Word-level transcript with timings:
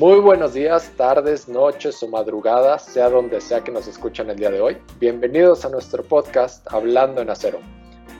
Muy 0.00 0.18
buenos 0.18 0.54
días, 0.54 0.90
tardes, 0.96 1.46
noches 1.46 2.02
o 2.02 2.08
madrugadas, 2.08 2.86
sea 2.86 3.10
donde 3.10 3.38
sea 3.38 3.62
que 3.62 3.70
nos 3.70 3.86
escuchen 3.86 4.30
el 4.30 4.36
día 4.36 4.50
de 4.50 4.58
hoy. 4.58 4.78
Bienvenidos 4.98 5.66
a 5.66 5.68
nuestro 5.68 6.02
podcast 6.02 6.66
Hablando 6.72 7.20
en 7.20 7.28
Acero. 7.28 7.58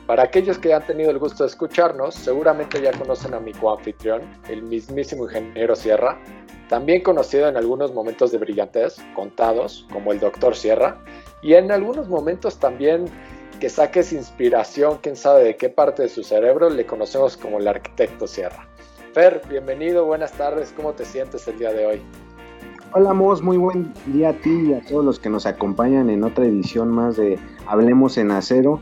Para 0.05 0.21
aquellos 0.21 0.59
que 0.59 0.75
han 0.75 0.85
tenido 0.85 1.09
el 1.09 1.17
gusto 1.17 1.43
de 1.43 1.49
escucharnos, 1.49 2.13
seguramente 2.13 2.79
ya 2.79 2.91
conocen 2.91 3.33
a 3.33 3.39
mi 3.39 3.51
coanfitrión, 3.53 4.21
el 4.47 4.61
mismísimo 4.61 5.23
ingeniero 5.23 5.75
Sierra, 5.75 6.19
también 6.69 7.01
conocido 7.01 7.49
en 7.49 7.57
algunos 7.57 7.91
momentos 7.95 8.31
de 8.31 8.37
brillantez, 8.37 8.97
contados, 9.15 9.87
como 9.91 10.11
el 10.11 10.19
doctor 10.19 10.55
Sierra, 10.55 11.03
y 11.41 11.55
en 11.55 11.71
algunos 11.71 12.07
momentos 12.07 12.59
también 12.59 13.05
que 13.59 13.69
saques 13.69 14.13
inspiración, 14.13 14.99
quién 15.01 15.15
sabe 15.15 15.45
de 15.45 15.57
qué 15.57 15.69
parte 15.69 16.03
de 16.03 16.09
su 16.09 16.21
cerebro, 16.21 16.69
le 16.69 16.85
conocemos 16.85 17.37
como 17.37 17.57
el 17.57 17.67
arquitecto 17.67 18.27
Sierra. 18.27 18.70
Fer, 19.13 19.41
bienvenido, 19.49 20.05
buenas 20.05 20.31
tardes, 20.31 20.73
¿cómo 20.73 20.93
te 20.93 21.03
sientes 21.03 21.45
el 21.45 21.59
día 21.59 21.73
de 21.73 21.85
hoy? 21.85 22.01
Hola 22.93 23.13
Mos, 23.13 23.41
muy 23.41 23.57
buen 23.57 23.91
día 24.05 24.29
a 24.29 24.33
ti 24.33 24.69
y 24.69 24.73
a 24.73 24.81
todos 24.81 25.03
los 25.03 25.19
que 25.19 25.29
nos 25.29 25.45
acompañan 25.45 26.09
en 26.09 26.23
otra 26.23 26.45
edición 26.45 26.87
más 26.87 27.17
de 27.17 27.37
Hablemos 27.67 28.17
en 28.17 28.31
Acero. 28.31 28.79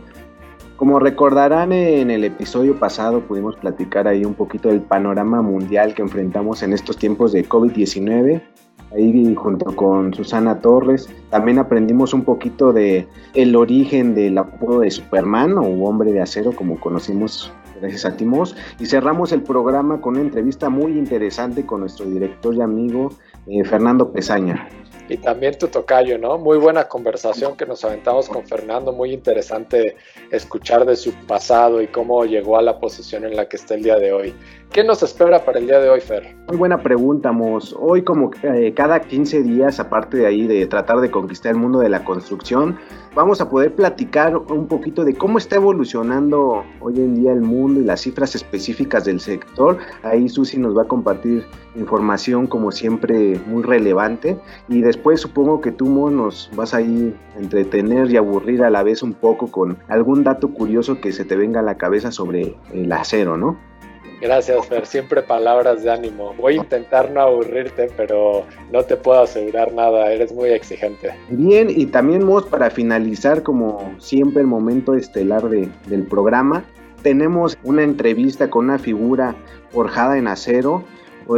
Como 0.75 0.99
recordarán 0.99 1.71
en 1.71 2.11
el 2.11 2.23
episodio 2.23 2.77
pasado 2.77 3.21
pudimos 3.21 3.55
platicar 3.55 4.07
ahí 4.07 4.23
un 4.23 4.35
poquito 4.35 4.69
del 4.69 4.81
panorama 4.81 5.41
mundial 5.41 5.95
que 5.95 6.03
enfrentamos 6.03 6.61
en 6.61 6.73
estos 6.73 6.97
tiempos 6.97 7.31
de 7.31 7.49
COVID-19 7.49 8.43
ahí 8.91 9.33
junto 9.35 9.75
con 9.75 10.13
Susana 10.13 10.59
Torres. 10.61 11.09
También 11.31 11.57
aprendimos 11.57 12.13
un 12.13 12.23
poquito 12.23 12.71
de 12.71 13.07
el 13.33 13.55
origen 13.55 14.13
del 14.13 14.37
apodo 14.37 14.81
de 14.81 14.91
Superman 14.91 15.57
o 15.57 15.63
hombre 15.85 16.11
de 16.11 16.21
acero 16.21 16.51
como 16.51 16.79
conocimos 16.79 17.51
gracias 17.79 18.05
a 18.05 18.15
Timos. 18.15 18.55
Y 18.79 18.85
cerramos 18.85 19.31
el 19.31 19.43
programa 19.43 20.01
con 20.01 20.15
una 20.15 20.21
entrevista 20.21 20.69
muy 20.69 20.97
interesante 20.97 21.65
con 21.65 21.81
nuestro 21.81 22.05
director 22.05 22.53
y 22.55 22.61
amigo 22.61 23.09
eh, 23.47 23.63
Fernando 23.63 24.11
Pesaña 24.11 24.69
y 25.09 25.17
también 25.17 25.57
tu 25.57 25.67
tocayo, 25.67 26.17
¿no? 26.17 26.37
Muy 26.37 26.57
buena 26.57 26.87
conversación 26.87 27.57
que 27.57 27.65
nos 27.65 27.83
aventamos 27.83 28.29
con 28.29 28.45
Fernando, 28.45 28.93
muy 28.93 29.11
interesante 29.11 29.97
escuchar 30.29 30.85
de 30.85 30.95
su 30.95 31.11
pasado 31.25 31.81
y 31.81 31.87
cómo 31.87 32.23
llegó 32.25 32.57
a 32.57 32.61
la 32.61 32.79
posición 32.79 33.25
en 33.25 33.35
la 33.35 33.49
que 33.49 33.57
está 33.57 33.73
el 33.73 33.83
día 33.83 33.97
de 33.97 34.13
hoy. 34.13 34.35
¿Qué 34.71 34.83
nos 34.83 35.01
espera 35.01 35.43
para 35.43 35.57
el 35.57 35.65
día 35.65 35.79
de 35.79 35.89
hoy, 35.89 35.99
Fer? 35.99 36.35
Muy 36.47 36.57
buena 36.57 36.77
pregunta, 36.83 37.31
Mos. 37.31 37.75
Hoy 37.79 38.03
como 38.03 38.29
eh, 38.43 38.71
cada 38.75 39.01
15 39.01 39.41
días, 39.41 39.79
aparte 39.79 40.17
de 40.17 40.27
ahí 40.27 40.45
de 40.45 40.67
tratar 40.67 40.99
de 40.99 41.09
conquistar 41.09 41.53
el 41.53 41.57
mundo 41.57 41.79
de 41.79 41.89
la 41.89 42.03
construcción, 42.03 42.77
vamos 43.19 43.41
a 43.41 43.49
poder 43.49 43.75
platicar 43.75 44.37
un 44.37 44.67
poquito 44.67 45.03
de 45.03 45.13
cómo 45.13 45.39
está 45.39 45.57
evolucionando 45.57 46.63
hoy 46.79 46.95
en 46.95 47.15
día 47.15 47.33
el 47.33 47.41
mundo 47.41 47.81
y 47.81 47.83
las 47.83 47.99
cifras 47.99 48.33
específicas 48.33 49.03
del 49.03 49.19
sector. 49.19 49.77
Ahí 50.03 50.29
Susi 50.29 50.57
nos 50.57 50.77
va 50.77 50.83
a 50.83 50.87
compartir 50.87 51.43
información 51.75 52.47
como 52.47 52.71
siempre 52.71 53.37
muy 53.45 53.63
relevante 53.63 54.39
y 54.69 54.79
después 54.79 55.19
supongo 55.19 55.59
que 55.59 55.73
tú 55.73 55.87
Mo, 55.87 56.09
nos 56.09 56.49
vas 56.55 56.73
a 56.73 56.79
ir 56.79 57.13
a 57.35 57.39
entretener 57.39 58.09
y 58.09 58.15
aburrir 58.15 58.63
a 58.63 58.69
la 58.69 58.83
vez 58.83 59.03
un 59.03 59.13
poco 59.13 59.51
con 59.51 59.77
algún 59.89 60.23
dato 60.23 60.53
curioso 60.53 61.01
que 61.01 61.11
se 61.11 61.25
te 61.25 61.35
venga 61.35 61.59
a 61.59 61.63
la 61.63 61.75
cabeza 61.75 62.13
sobre 62.13 62.55
el 62.71 62.89
acero, 62.89 63.35
¿no? 63.35 63.57
Gracias, 64.21 64.67
Fer. 64.67 64.85
Siempre 64.85 65.21
palabras 65.21 65.83
de 65.83 65.91
ánimo. 65.91 66.33
Voy 66.37 66.53
a 66.53 66.57
intentar 66.57 67.09
no 67.11 67.21
aburrirte, 67.21 67.89
pero 67.95 68.45
no 68.71 68.83
te 68.83 68.97
puedo 68.97 69.21
asegurar 69.21 69.73
nada. 69.73 70.11
Eres 70.11 70.33
muy 70.33 70.49
exigente. 70.49 71.13
Bien, 71.29 71.69
y 71.69 71.85
también, 71.85 72.25
Mos, 72.25 72.45
para 72.45 72.69
finalizar, 72.69 73.43
como 73.43 73.93
siempre, 73.99 74.41
el 74.41 74.47
momento 74.47 74.93
estelar 74.93 75.43
del 75.49 76.03
programa, 76.03 76.65
tenemos 77.01 77.57
una 77.63 77.83
entrevista 77.83 78.49
con 78.49 78.65
una 78.65 78.77
figura 78.77 79.35
forjada 79.71 80.17
en 80.17 80.27
acero, 80.27 80.83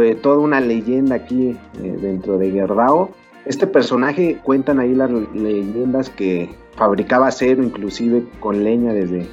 eh, 0.00 0.16
toda 0.20 0.38
una 0.38 0.60
leyenda 0.60 1.16
aquí 1.16 1.56
eh, 1.82 1.96
dentro 2.00 2.38
de 2.38 2.50
Guerdao. 2.50 3.10
Este 3.44 3.66
personaje 3.66 4.38
cuentan 4.42 4.80
ahí 4.80 4.94
las 4.94 5.10
leyendas 5.10 6.10
que 6.10 6.50
fabricaba 6.76 7.28
acero, 7.28 7.62
inclusive 7.62 8.24
con 8.40 8.64
leña 8.64 8.92
desde 8.92 9.26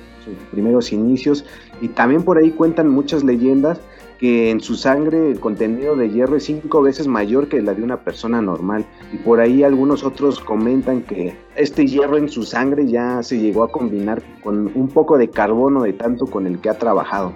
primeros 0.51 0.91
inicios 0.91 1.45
y 1.81 1.90
también 1.90 2.23
por 2.23 2.38
ahí 2.38 2.51
cuentan 2.51 2.90
muchas 2.90 3.23
leyendas 3.23 3.79
que 4.19 4.51
en 4.51 4.59
su 4.59 4.75
sangre 4.75 5.31
el 5.31 5.40
contenido 5.40 5.95
de 5.95 6.09
hierro 6.09 6.35
es 6.35 6.44
cinco 6.44 6.81
veces 6.81 7.07
mayor 7.07 7.47
que 7.47 7.62
la 7.62 7.73
de 7.73 7.84
una 7.84 8.03
persona 8.03 8.41
normal. 8.41 8.85
Y 9.13 9.17
por 9.17 9.40
ahí 9.40 9.63
algunos 9.63 10.03
otros 10.03 10.40
comentan 10.41 11.01
que 11.03 11.38
este 11.56 11.88
hierro 11.88 12.17
en 12.17 12.28
su 12.28 12.44
sangre 12.44 12.85
ya 12.85 13.23
se 13.23 13.40
llegó 13.40 13.63
a 13.63 13.72
combinar 13.72 14.22
con 14.44 14.72
un 14.75 14.90
poco 14.90 15.17
de 15.17 15.29
carbono 15.29 15.84
de 15.84 15.94
tanto 15.94 16.25
con 16.25 16.46
el 16.46 16.59
que 16.59 16.69
ha 16.69 16.78
trabajado. 16.78 17.34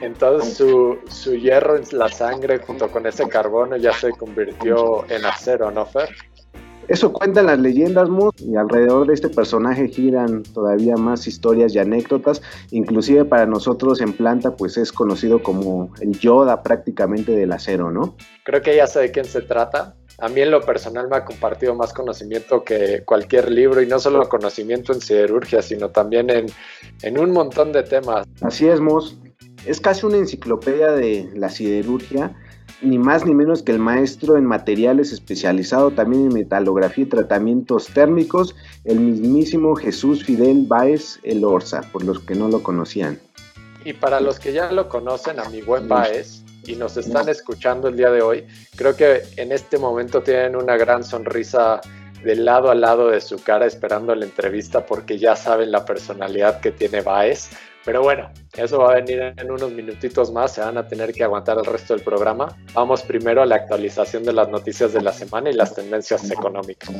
Entonces 0.00 0.54
su, 0.54 0.98
su 1.08 1.34
hierro 1.34 1.76
en 1.76 1.84
la 1.92 2.08
sangre 2.08 2.58
junto 2.58 2.88
con 2.88 3.06
ese 3.06 3.26
carbono 3.26 3.76
ya 3.76 3.92
se 3.92 4.10
convirtió 4.10 5.10
en 5.10 5.24
acero, 5.24 5.70
¿no, 5.70 5.86
Fer? 5.86 6.10
Eso 6.88 7.12
cuentan 7.12 7.46
las 7.46 7.58
leyendas, 7.58 8.08
Mus, 8.08 8.32
y 8.38 8.56
alrededor 8.56 9.06
de 9.06 9.12
este 9.12 9.28
personaje 9.28 9.88
giran 9.88 10.42
todavía 10.42 10.96
más 10.96 11.26
historias 11.26 11.74
y 11.74 11.78
anécdotas. 11.78 12.40
Inclusive 12.70 13.26
para 13.26 13.44
nosotros 13.44 14.00
en 14.00 14.14
planta, 14.14 14.56
pues 14.56 14.78
es 14.78 14.90
conocido 14.90 15.42
como 15.42 15.92
el 16.00 16.18
Yoda 16.18 16.62
prácticamente 16.62 17.32
del 17.32 17.52
acero, 17.52 17.90
¿no? 17.90 18.16
Creo 18.44 18.62
que 18.62 18.74
ya 18.74 18.86
sé 18.86 19.00
de 19.00 19.10
quién 19.10 19.26
se 19.26 19.42
trata. 19.42 19.96
A 20.18 20.28
mí 20.30 20.40
en 20.40 20.50
lo 20.50 20.62
personal 20.62 21.08
me 21.08 21.16
ha 21.16 21.24
compartido 21.26 21.74
más 21.74 21.92
conocimiento 21.92 22.64
que 22.64 23.02
cualquier 23.04 23.50
libro, 23.50 23.82
y 23.82 23.86
no 23.86 23.98
solo 23.98 24.26
conocimiento 24.26 24.94
en 24.94 25.02
siderurgia, 25.02 25.60
sino 25.60 25.90
también 25.90 26.30
en, 26.30 26.46
en 27.02 27.18
un 27.18 27.32
montón 27.32 27.70
de 27.70 27.82
temas. 27.82 28.26
Así 28.40 28.66
es, 28.66 28.80
Mus. 28.80 29.18
Es 29.66 29.78
casi 29.78 30.06
una 30.06 30.16
enciclopedia 30.16 30.92
de 30.92 31.28
la 31.34 31.50
siderurgia 31.50 32.34
ni 32.80 32.98
más 32.98 33.26
ni 33.26 33.34
menos 33.34 33.62
que 33.62 33.72
el 33.72 33.78
maestro 33.78 34.36
en 34.36 34.44
materiales 34.44 35.12
especializado 35.12 35.90
también 35.90 36.26
en 36.26 36.34
metalografía 36.34 37.04
y 37.04 37.08
tratamientos 37.08 37.88
térmicos, 37.88 38.54
el 38.84 39.00
mismísimo 39.00 39.74
Jesús 39.74 40.24
Fidel 40.24 40.64
Báez 40.66 41.18
El 41.22 41.44
Orza, 41.44 41.82
por 41.92 42.04
los 42.04 42.20
que 42.20 42.34
no 42.34 42.48
lo 42.48 42.62
conocían. 42.62 43.18
Y 43.84 43.92
para 43.92 44.20
los 44.20 44.38
que 44.38 44.52
ya 44.52 44.70
lo 44.72 44.88
conocen, 44.88 45.40
a 45.40 45.48
mi 45.48 45.62
buen 45.62 45.88
Báez, 45.88 46.42
y 46.66 46.76
nos 46.76 46.96
están 46.96 47.28
escuchando 47.28 47.88
el 47.88 47.96
día 47.96 48.10
de 48.10 48.20
hoy, 48.20 48.46
creo 48.76 48.94
que 48.94 49.22
en 49.36 49.52
este 49.52 49.78
momento 49.78 50.22
tienen 50.22 50.54
una 50.54 50.76
gran 50.76 51.02
sonrisa 51.02 51.80
de 52.22 52.36
lado 52.36 52.70
a 52.70 52.74
lado 52.74 53.08
de 53.08 53.20
su 53.20 53.42
cara 53.42 53.66
esperando 53.66 54.14
la 54.14 54.24
entrevista 54.24 54.84
porque 54.84 55.18
ya 55.18 55.36
saben 55.36 55.70
la 55.70 55.84
personalidad 55.84 56.60
que 56.60 56.72
tiene 56.72 57.00
Baez. 57.00 57.50
Pero 57.84 58.02
bueno, 58.02 58.30
eso 58.56 58.78
va 58.78 58.92
a 58.92 58.94
venir 58.96 59.34
en 59.36 59.50
unos 59.50 59.72
minutitos 59.72 60.32
más, 60.32 60.52
se 60.52 60.60
van 60.60 60.76
a 60.76 60.86
tener 60.86 61.12
que 61.12 61.24
aguantar 61.24 61.58
el 61.58 61.64
resto 61.64 61.94
del 61.94 62.02
programa. 62.02 62.56
Vamos 62.74 63.02
primero 63.02 63.42
a 63.42 63.46
la 63.46 63.56
actualización 63.56 64.24
de 64.24 64.32
las 64.32 64.48
noticias 64.48 64.92
de 64.92 65.00
la 65.00 65.12
semana 65.12 65.50
y 65.50 65.54
las 65.54 65.74
tendencias 65.74 66.30
económicas. 66.30 66.90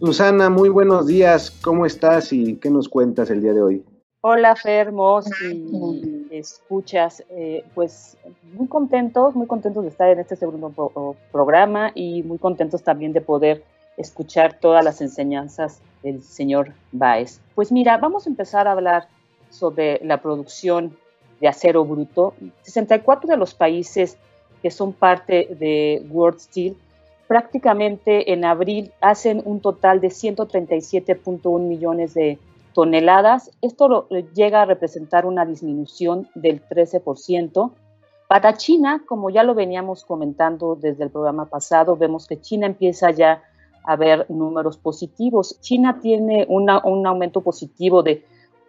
Susana, 0.00 0.48
muy 0.48 0.68
buenos 0.68 1.06
días, 1.06 1.50
¿cómo 1.50 1.84
estás 1.84 2.32
y 2.32 2.56
qué 2.56 2.70
nos 2.70 2.88
cuentas 2.88 3.30
el 3.30 3.42
día 3.42 3.52
de 3.52 3.62
hoy? 3.62 3.84
Hola 4.20 4.56
Fermos 4.56 5.26
y 5.42 6.26
escuchas, 6.30 7.24
eh, 7.30 7.64
pues 7.74 8.16
muy 8.52 8.66
contentos, 8.66 9.34
muy 9.34 9.46
contentos 9.46 9.84
de 9.84 9.90
estar 9.90 10.08
en 10.08 10.18
este 10.18 10.36
segundo 10.36 11.16
programa 11.30 11.92
y 11.94 12.22
muy 12.22 12.38
contentos 12.38 12.82
también 12.82 13.12
de 13.12 13.20
poder 13.20 13.62
escuchar 13.96 14.58
todas 14.60 14.84
las 14.84 15.00
enseñanzas 15.00 15.80
del 16.02 16.22
señor 16.22 16.72
Baez. 16.92 17.40
Pues 17.54 17.70
mira, 17.70 17.98
vamos 17.98 18.26
a 18.26 18.30
empezar 18.30 18.66
a 18.66 18.72
hablar 18.72 19.08
sobre 19.50 20.00
la 20.04 20.20
producción 20.20 20.96
de 21.40 21.48
acero 21.48 21.84
bruto. 21.84 22.34
64 22.62 23.28
de 23.30 23.36
los 23.36 23.54
países 23.54 24.16
que 24.62 24.70
son 24.70 24.92
parte 24.92 25.48
de 25.58 26.04
World 26.10 26.40
Steel 26.40 26.76
prácticamente 27.28 28.32
en 28.32 28.44
abril 28.44 28.90
hacen 29.00 29.42
un 29.44 29.60
total 29.60 30.00
de 30.00 30.08
137.1 30.08 31.60
millones 31.60 32.14
de 32.14 32.38
toneladas. 32.74 33.50
Esto 33.60 34.08
llega 34.34 34.62
a 34.62 34.64
representar 34.64 35.26
una 35.26 35.44
disminución 35.44 36.28
del 36.34 36.66
13%. 36.66 37.70
Para 38.26 38.56
China, 38.56 39.02
como 39.06 39.30
ya 39.30 39.42
lo 39.42 39.54
veníamos 39.54 40.04
comentando 40.04 40.74
desde 40.74 41.04
el 41.04 41.10
programa 41.10 41.44
pasado, 41.44 41.96
vemos 41.96 42.26
que 42.26 42.40
China 42.40 42.66
empieza 42.66 43.10
ya 43.10 43.42
a 43.84 43.96
ver 43.96 44.26
números 44.30 44.78
positivos. 44.78 45.60
China 45.60 45.98
tiene 46.00 46.46
un 46.48 47.06
aumento 47.06 47.42
positivo 47.42 48.02
de 48.02 48.24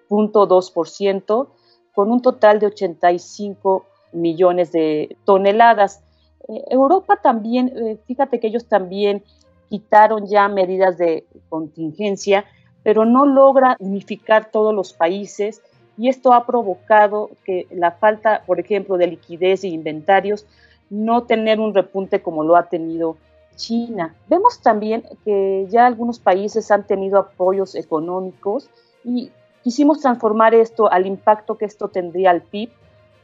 0.2% 0.09 1.47
con 1.93 2.11
un 2.11 2.21
total 2.21 2.59
de 2.59 2.67
85 2.67 3.85
millones 4.11 4.71
de 4.71 5.17
toneladas. 5.25 6.01
Eh, 6.47 6.63
Europa 6.69 7.19
también, 7.21 7.71
eh, 7.75 7.97
fíjate 8.05 8.39
que 8.39 8.47
ellos 8.47 8.67
también 8.67 9.23
quitaron 9.69 10.25
ya 10.27 10.47
medidas 10.47 10.97
de 10.97 11.25
contingencia, 11.49 12.45
pero 12.83 13.05
no 13.05 13.25
logra 13.25 13.75
unificar 13.79 14.49
todos 14.51 14.73
los 14.73 14.93
países 14.93 15.61
y 15.97 16.07
esto 16.07 16.33
ha 16.33 16.45
provocado 16.45 17.29
que 17.43 17.67
la 17.71 17.91
falta, 17.91 18.43
por 18.45 18.59
ejemplo, 18.59 18.97
de 18.97 19.07
liquidez 19.07 19.63
e 19.63 19.67
inventarios, 19.67 20.45
no 20.89 21.23
tener 21.23 21.59
un 21.59 21.73
repunte 21.73 22.21
como 22.21 22.43
lo 22.43 22.55
ha 22.55 22.69
tenido 22.69 23.17
China. 23.57 24.15
Vemos 24.29 24.61
también 24.61 25.03
que 25.25 25.67
ya 25.69 25.85
algunos 25.85 26.17
países 26.19 26.71
han 26.71 26.87
tenido 26.87 27.19
apoyos 27.19 27.75
económicos 27.75 28.69
y 29.03 29.31
quisimos 29.63 29.99
transformar 29.99 30.53
esto 30.53 30.91
al 30.91 31.05
impacto 31.05 31.57
que 31.57 31.65
esto 31.65 31.87
tendría 31.89 32.31
al 32.31 32.41
PIB 32.41 32.69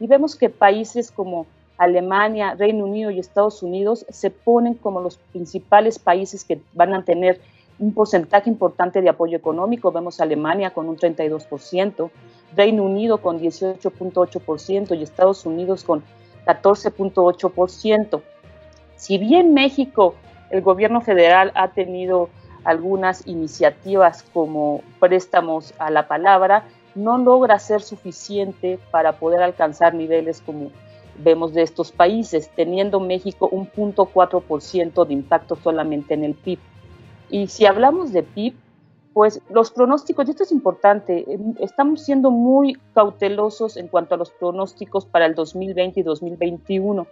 y 0.00 0.06
vemos 0.06 0.36
que 0.36 0.50
países 0.50 1.10
como 1.10 1.46
Alemania, 1.78 2.54
Reino 2.54 2.84
Unido 2.84 3.10
y 3.10 3.18
Estados 3.18 3.62
Unidos 3.62 4.06
se 4.08 4.30
ponen 4.30 4.74
como 4.74 5.00
los 5.00 5.18
principales 5.18 5.98
países 5.98 6.44
que 6.44 6.60
van 6.72 6.94
a 6.94 7.04
tener 7.04 7.40
un 7.78 7.92
porcentaje 7.92 8.48
importante 8.48 9.02
de 9.02 9.08
apoyo 9.08 9.36
económico. 9.36 9.92
Vemos 9.92 10.20
Alemania 10.20 10.70
con 10.70 10.88
un 10.88 10.96
32%, 10.96 12.10
Reino 12.56 12.84
Unido 12.84 13.18
con 13.18 13.38
18.8% 13.38 14.98
y 14.98 15.02
Estados 15.02 15.44
Unidos 15.44 15.84
con 15.84 16.02
14.8%. 16.46 18.22
Si 18.96 19.18
bien 19.18 19.52
México, 19.52 20.14
el 20.50 20.62
gobierno 20.62 21.02
federal 21.02 21.52
ha 21.54 21.68
tenido 21.68 22.30
algunas 22.66 23.26
iniciativas 23.26 24.24
como 24.34 24.82
préstamos 25.00 25.72
a 25.78 25.90
la 25.90 26.08
palabra, 26.08 26.64
no 26.94 27.16
logra 27.16 27.58
ser 27.58 27.80
suficiente 27.80 28.78
para 28.90 29.12
poder 29.12 29.42
alcanzar 29.42 29.94
niveles 29.94 30.42
como 30.44 30.70
vemos 31.18 31.54
de 31.54 31.62
estos 31.62 31.92
países, 31.92 32.50
teniendo 32.56 33.00
México 33.00 33.48
un 33.50 33.70
0.4% 33.70 35.06
de 35.06 35.14
impacto 35.14 35.56
solamente 35.56 36.14
en 36.14 36.24
el 36.24 36.34
PIB. 36.34 36.58
Y 37.30 37.46
si 37.46 37.66
hablamos 37.66 38.12
de 38.12 38.22
PIB, 38.22 38.54
pues 39.14 39.40
los 39.48 39.70
pronósticos, 39.70 40.26
y 40.26 40.32
esto 40.32 40.42
es 40.42 40.52
importante, 40.52 41.24
em, 41.32 41.54
estamos 41.60 42.02
siendo 42.02 42.30
muy 42.30 42.76
cautelosos 42.94 43.76
en 43.76 43.88
cuanto 43.88 44.14
a 44.14 44.18
los 44.18 44.30
pronósticos 44.30 45.06
para 45.06 45.24
el 45.24 45.34
2020 45.34 46.00
y 46.00 46.02
2021, 46.02 47.06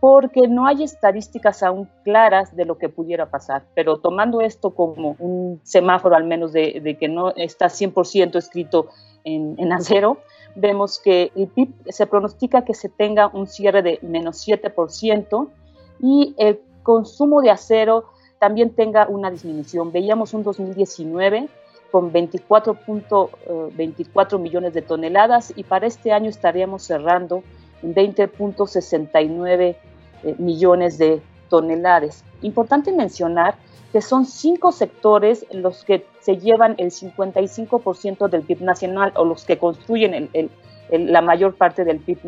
porque 0.00 0.48
no 0.48 0.66
hay 0.66 0.82
estadísticas 0.82 1.62
aún 1.62 1.88
claras 2.04 2.54
de 2.54 2.64
lo 2.64 2.78
que 2.78 2.88
pudiera 2.88 3.30
pasar. 3.30 3.64
Pero 3.74 3.98
tomando 3.98 4.40
esto 4.40 4.70
como 4.70 5.16
un 5.18 5.60
semáforo 5.62 6.16
al 6.16 6.24
menos 6.24 6.52
de, 6.52 6.96
que 6.98 7.08
no 7.08 7.34
está 7.36 7.66
100% 7.66 8.36
escrito 8.36 8.88
en, 9.24 9.54
en 9.58 9.72
acero, 9.72 10.18
vemos 10.54 10.98
que 10.98 11.32
el 11.34 11.48
PIB 11.48 11.70
se 11.88 12.06
pronostica 12.06 12.64
que 12.64 12.74
se 12.74 12.88
tenga 12.88 13.28
un 13.28 13.46
cierre 13.46 13.82
de 13.82 13.98
menos 14.02 14.46
7% 14.46 15.48
y 16.00 16.34
el 16.38 16.60
consumo 16.82 17.40
de 17.40 17.50
acero 17.50 18.04
también 18.38 18.70
tenga 18.70 19.06
una 19.08 19.30
disminución. 19.30 19.92
Veíamos 19.92 20.34
un 20.34 20.42
2019 20.42 21.48
con 21.90 22.12
24.24 22.12 24.34
eh, 24.34 24.38
millones 24.38 24.74
de 24.74 24.82
toneladas 24.82 25.52
y 25.56 25.64
para 25.64 25.86
este 25.86 26.12
año 26.12 26.28
estaríamos 26.28 26.82
cerrando 26.82 27.42
20.69 27.82 29.76
eh, 30.22 30.34
millones 30.38 30.98
de 30.98 31.20
toneladas. 31.48 32.24
Importante 32.42 32.92
mencionar 32.92 33.56
que 33.92 34.02
son 34.02 34.26
cinco 34.26 34.72
sectores 34.72 35.46
los 35.52 35.84
que 35.84 36.04
se 36.20 36.36
llevan 36.36 36.74
el 36.78 36.90
55% 36.90 38.28
del 38.28 38.42
PIB 38.42 38.62
nacional 38.62 39.12
o 39.16 39.24
los 39.24 39.44
que 39.44 39.58
construyen 39.58 40.28
la 40.90 41.22
mayor 41.22 41.54
parte 41.54 41.84
del 41.84 41.98
PIB, 41.98 42.18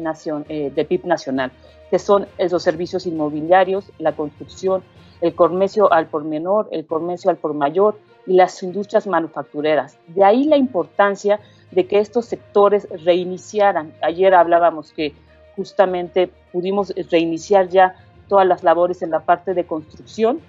eh, 0.48 0.72
del 0.74 0.86
PIB 0.86 1.04
nacional, 1.04 1.52
que 1.90 1.98
son 1.98 2.26
esos 2.38 2.62
servicios 2.62 3.06
inmobiliarios, 3.06 3.90
la 3.98 4.12
construcción, 4.12 4.82
el 5.20 5.34
comercio 5.34 5.92
al 5.92 6.06
por 6.06 6.24
menor, 6.24 6.68
el 6.70 6.86
comercio 6.86 7.30
al 7.30 7.36
por 7.36 7.54
mayor 7.54 7.98
y 8.26 8.34
las 8.34 8.62
industrias 8.62 9.06
manufactureras. 9.06 9.98
De 10.06 10.24
ahí 10.24 10.44
la 10.44 10.56
importancia 10.56 11.40
de 11.70 11.86
que 11.86 11.98
estos 11.98 12.26
sectores 12.26 12.88
reiniciaran. 13.04 13.92
Ayer 14.00 14.34
hablábamos 14.34 14.92
que 14.92 15.12
justamente 15.58 16.30
pudimos 16.52 16.94
reiniciar 17.10 17.68
ya 17.68 17.96
todas 18.28 18.46
las 18.46 18.62
labores 18.62 19.02
en 19.02 19.10
la 19.10 19.20
parte 19.20 19.54
de 19.54 19.64
construcción. 19.64 20.40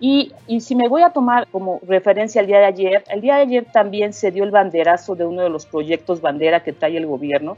Y, 0.00 0.32
y, 0.46 0.60
si 0.60 0.74
me 0.74 0.88
voy 0.88 1.02
a 1.02 1.10
tomar 1.10 1.46
como 1.46 1.80
referencia 1.86 2.42
el 2.42 2.48
día 2.48 2.58
de 2.58 2.66
ayer, 2.66 3.04
el 3.08 3.22
día 3.22 3.36
de 3.36 3.42
ayer 3.42 3.66
también 3.72 4.12
se 4.12 4.30
dio 4.30 4.44
el 4.44 4.50
banderazo 4.50 5.14
de 5.14 5.24
uno 5.24 5.42
de 5.42 5.48
los 5.48 5.64
proyectos 5.64 6.20
bandera 6.20 6.62
que 6.62 6.74
trae 6.74 6.98
el 6.98 7.06
gobierno, 7.06 7.56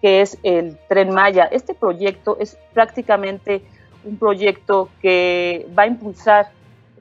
que 0.00 0.20
es 0.20 0.38
el 0.44 0.78
tren 0.88 1.10
Maya. 1.10 1.46
Este 1.50 1.74
proyecto 1.74 2.36
es 2.38 2.56
prácticamente 2.72 3.62
un 4.04 4.16
proyecto 4.16 4.90
que 5.00 5.66
va 5.76 5.84
a 5.84 5.86
impulsar 5.86 6.50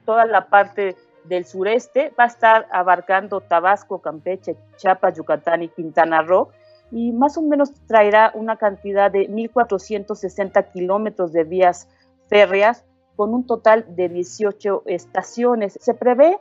toda 0.05 0.25
la 0.25 0.47
parte 0.47 0.95
del 1.25 1.45
sureste, 1.45 2.11
va 2.19 2.23
a 2.23 2.27
estar 2.27 2.67
abarcando 2.71 3.41
Tabasco, 3.41 3.99
Campeche, 3.99 4.55
Chiapas, 4.77 5.15
Yucatán 5.15 5.61
y 5.61 5.67
Quintana 5.67 6.23
Roo, 6.23 6.49
y 6.91 7.11
más 7.11 7.37
o 7.37 7.41
menos 7.41 7.71
traerá 7.87 8.31
una 8.35 8.57
cantidad 8.57 9.11
de 9.11 9.29
1.460 9.29 10.71
kilómetros 10.71 11.31
de 11.31 11.43
vías 11.43 11.87
férreas 12.27 12.83
con 13.15 13.33
un 13.33 13.45
total 13.45 13.85
de 13.95 14.09
18 14.09 14.83
estaciones. 14.85 15.77
Se 15.81 15.93
prevé 15.93 16.39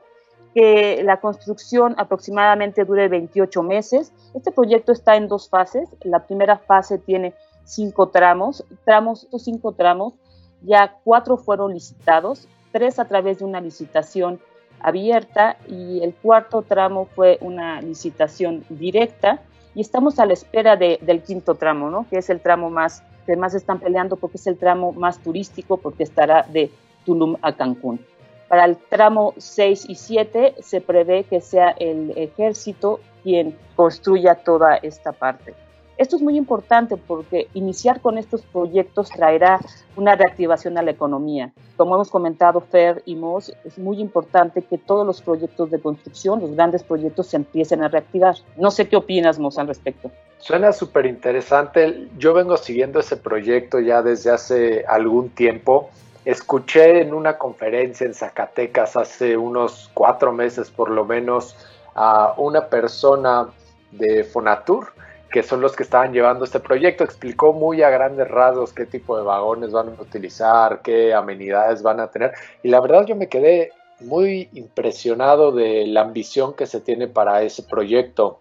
que 0.55 1.03
la 1.05 1.21
construcción 1.21 1.95
aproximadamente 1.99 2.85
dure 2.85 3.09
28 3.09 3.63
meses. 3.63 4.13
Este 4.35 4.51
proyecto 4.51 4.93
está 4.93 5.17
en 5.17 5.29
dos 5.29 5.49
fases. 5.49 5.89
La 6.03 6.27
primera 6.27 6.59
fase 6.59 6.99
tiene 6.99 7.35
cinco 7.65 8.09
tramos. 8.09 8.65
Tramos, 8.85 9.25
estos 9.25 9.45
cinco 9.45 9.73
tramos 9.73 10.15
ya 10.63 10.99
cuatro 11.05 11.37
fueron 11.37 11.73
licitados, 11.73 12.49
tres 12.73 12.99
a 12.99 13.07
través 13.07 13.39
de 13.39 13.45
una 13.45 13.61
licitación 13.61 14.41
abierta 14.81 15.57
y 15.69 16.03
el 16.03 16.15
cuarto 16.15 16.63
tramo 16.63 17.07
fue 17.07 17.39
una 17.43 17.83
licitación 17.83 18.65
directa 18.71 19.43
y 19.75 19.81
estamos 19.81 20.19
a 20.19 20.27
la 20.27 20.33
espera 20.33 20.77
del 20.77 21.23
quinto 21.23 21.55
tramo, 21.55 21.91
¿no? 21.91 22.07
que 22.09 22.19
es 22.19 22.31
el 22.31 22.41
tramo 22.41 22.71
más 22.71 23.03
que 23.27 23.37
más 23.37 23.55
están 23.55 23.79
peleando 23.79 24.17
porque 24.17 24.39
es 24.39 24.47
el 24.47 24.57
tramo 24.57 24.93
más 24.93 25.19
turístico 25.19 25.77
porque 25.77 26.03
estará 26.03 26.43
de 26.43 26.71
Tulum 27.05 27.37
a 27.43 27.53
Cancún. 27.55 28.05
Para 28.49 28.65
el 28.65 28.77
tramo 28.77 29.35
6 29.37 29.87
y 29.89 29.95
7 29.95 30.57
se 30.61 30.81
prevé 30.81 31.25
que 31.25 31.41
sea 31.41 31.71
el 31.79 32.13
ejército 32.17 33.01
quien 33.23 33.57
construya 33.77 34.35
toda 34.35 34.77
esta 34.77 35.13
parte. 35.13 35.55
Esto 36.01 36.17
es 36.17 36.23
muy 36.23 36.39
importante 36.39 36.97
porque 36.97 37.49
iniciar 37.53 38.01
con 38.01 38.17
estos 38.17 38.41
proyectos 38.41 39.11
traerá 39.11 39.61
una 39.97 40.15
reactivación 40.15 40.79
a 40.79 40.83
la 40.83 40.93
economía. 40.93 41.53
Como 41.77 41.95
hemos 41.95 42.09
comentado 42.09 42.63
Fer 42.63 43.03
y 43.05 43.17
Moss, 43.17 43.53
es 43.67 43.77
muy 43.77 44.01
importante 44.01 44.63
que 44.63 44.79
todos 44.79 45.07
los 45.07 45.21
proyectos 45.21 45.71
de 45.71 45.79
construcción, 45.79 46.41
los 46.41 46.57
grandes 46.57 46.85
proyectos, 46.85 47.27
se 47.27 47.37
empiecen 47.37 47.83
a 47.83 47.89
reactivar. 47.89 48.35
No 48.57 48.71
sé 48.71 48.89
qué 48.89 48.97
opinas, 48.97 49.39
Moss, 49.39 49.59
al 49.59 49.69
respecto. 49.69 50.11
Suena 50.39 50.73
súper 50.73 51.05
interesante. 51.05 52.09
Yo 52.17 52.33
vengo 52.33 52.57
siguiendo 52.57 53.01
ese 53.01 53.19
proyecto 53.19 53.79
ya 53.79 54.01
desde 54.01 54.31
hace 54.31 54.87
algún 54.89 55.29
tiempo. 55.29 55.91
Escuché 56.25 57.03
en 57.03 57.13
una 57.13 57.37
conferencia 57.37 58.07
en 58.07 58.15
Zacatecas 58.15 58.97
hace 58.97 59.37
unos 59.37 59.91
cuatro 59.93 60.33
meses 60.33 60.71
por 60.71 60.91
lo 60.91 61.05
menos 61.05 61.59
a 61.95 62.33
una 62.39 62.69
persona 62.69 63.51
de 63.93 64.25
Fonatur 64.25 64.95
que 65.31 65.43
son 65.43 65.61
los 65.61 65.77
que 65.77 65.85
estaban 65.85 66.13
llevando 66.13 66.45
este 66.45 66.59
proyecto, 66.61 67.05
explicó 67.05 67.53
muy 67.53 67.83
a 67.83 67.91
grandes 67.91 68.29
rasgos 68.29 68.73
qué 68.73 68.85
tipo 68.85 69.17
de 69.17 69.23
vagones 69.23 69.71
van 69.71 69.91
a 69.91 70.03
utilizar, 70.03 70.83
qué 70.83 71.15
amenidades 71.15 71.83
van 71.83 72.01
a 72.01 72.11
tener. 72.11 72.33
Y 72.63 72.69
la 72.69 72.81
verdad 72.81 73.07
yo 73.07 73.15
me 73.15 73.29
quedé 73.29 73.73
muy 74.01 74.49
impresionado 74.55 75.53
de 75.53 75.87
la 75.87 76.03
ambición 76.03 76.55
que 76.55 76.67
se 76.67 76.81
tiene 76.81 77.07
para 77.07 77.43
ese 77.43 77.63
proyecto. 77.63 78.41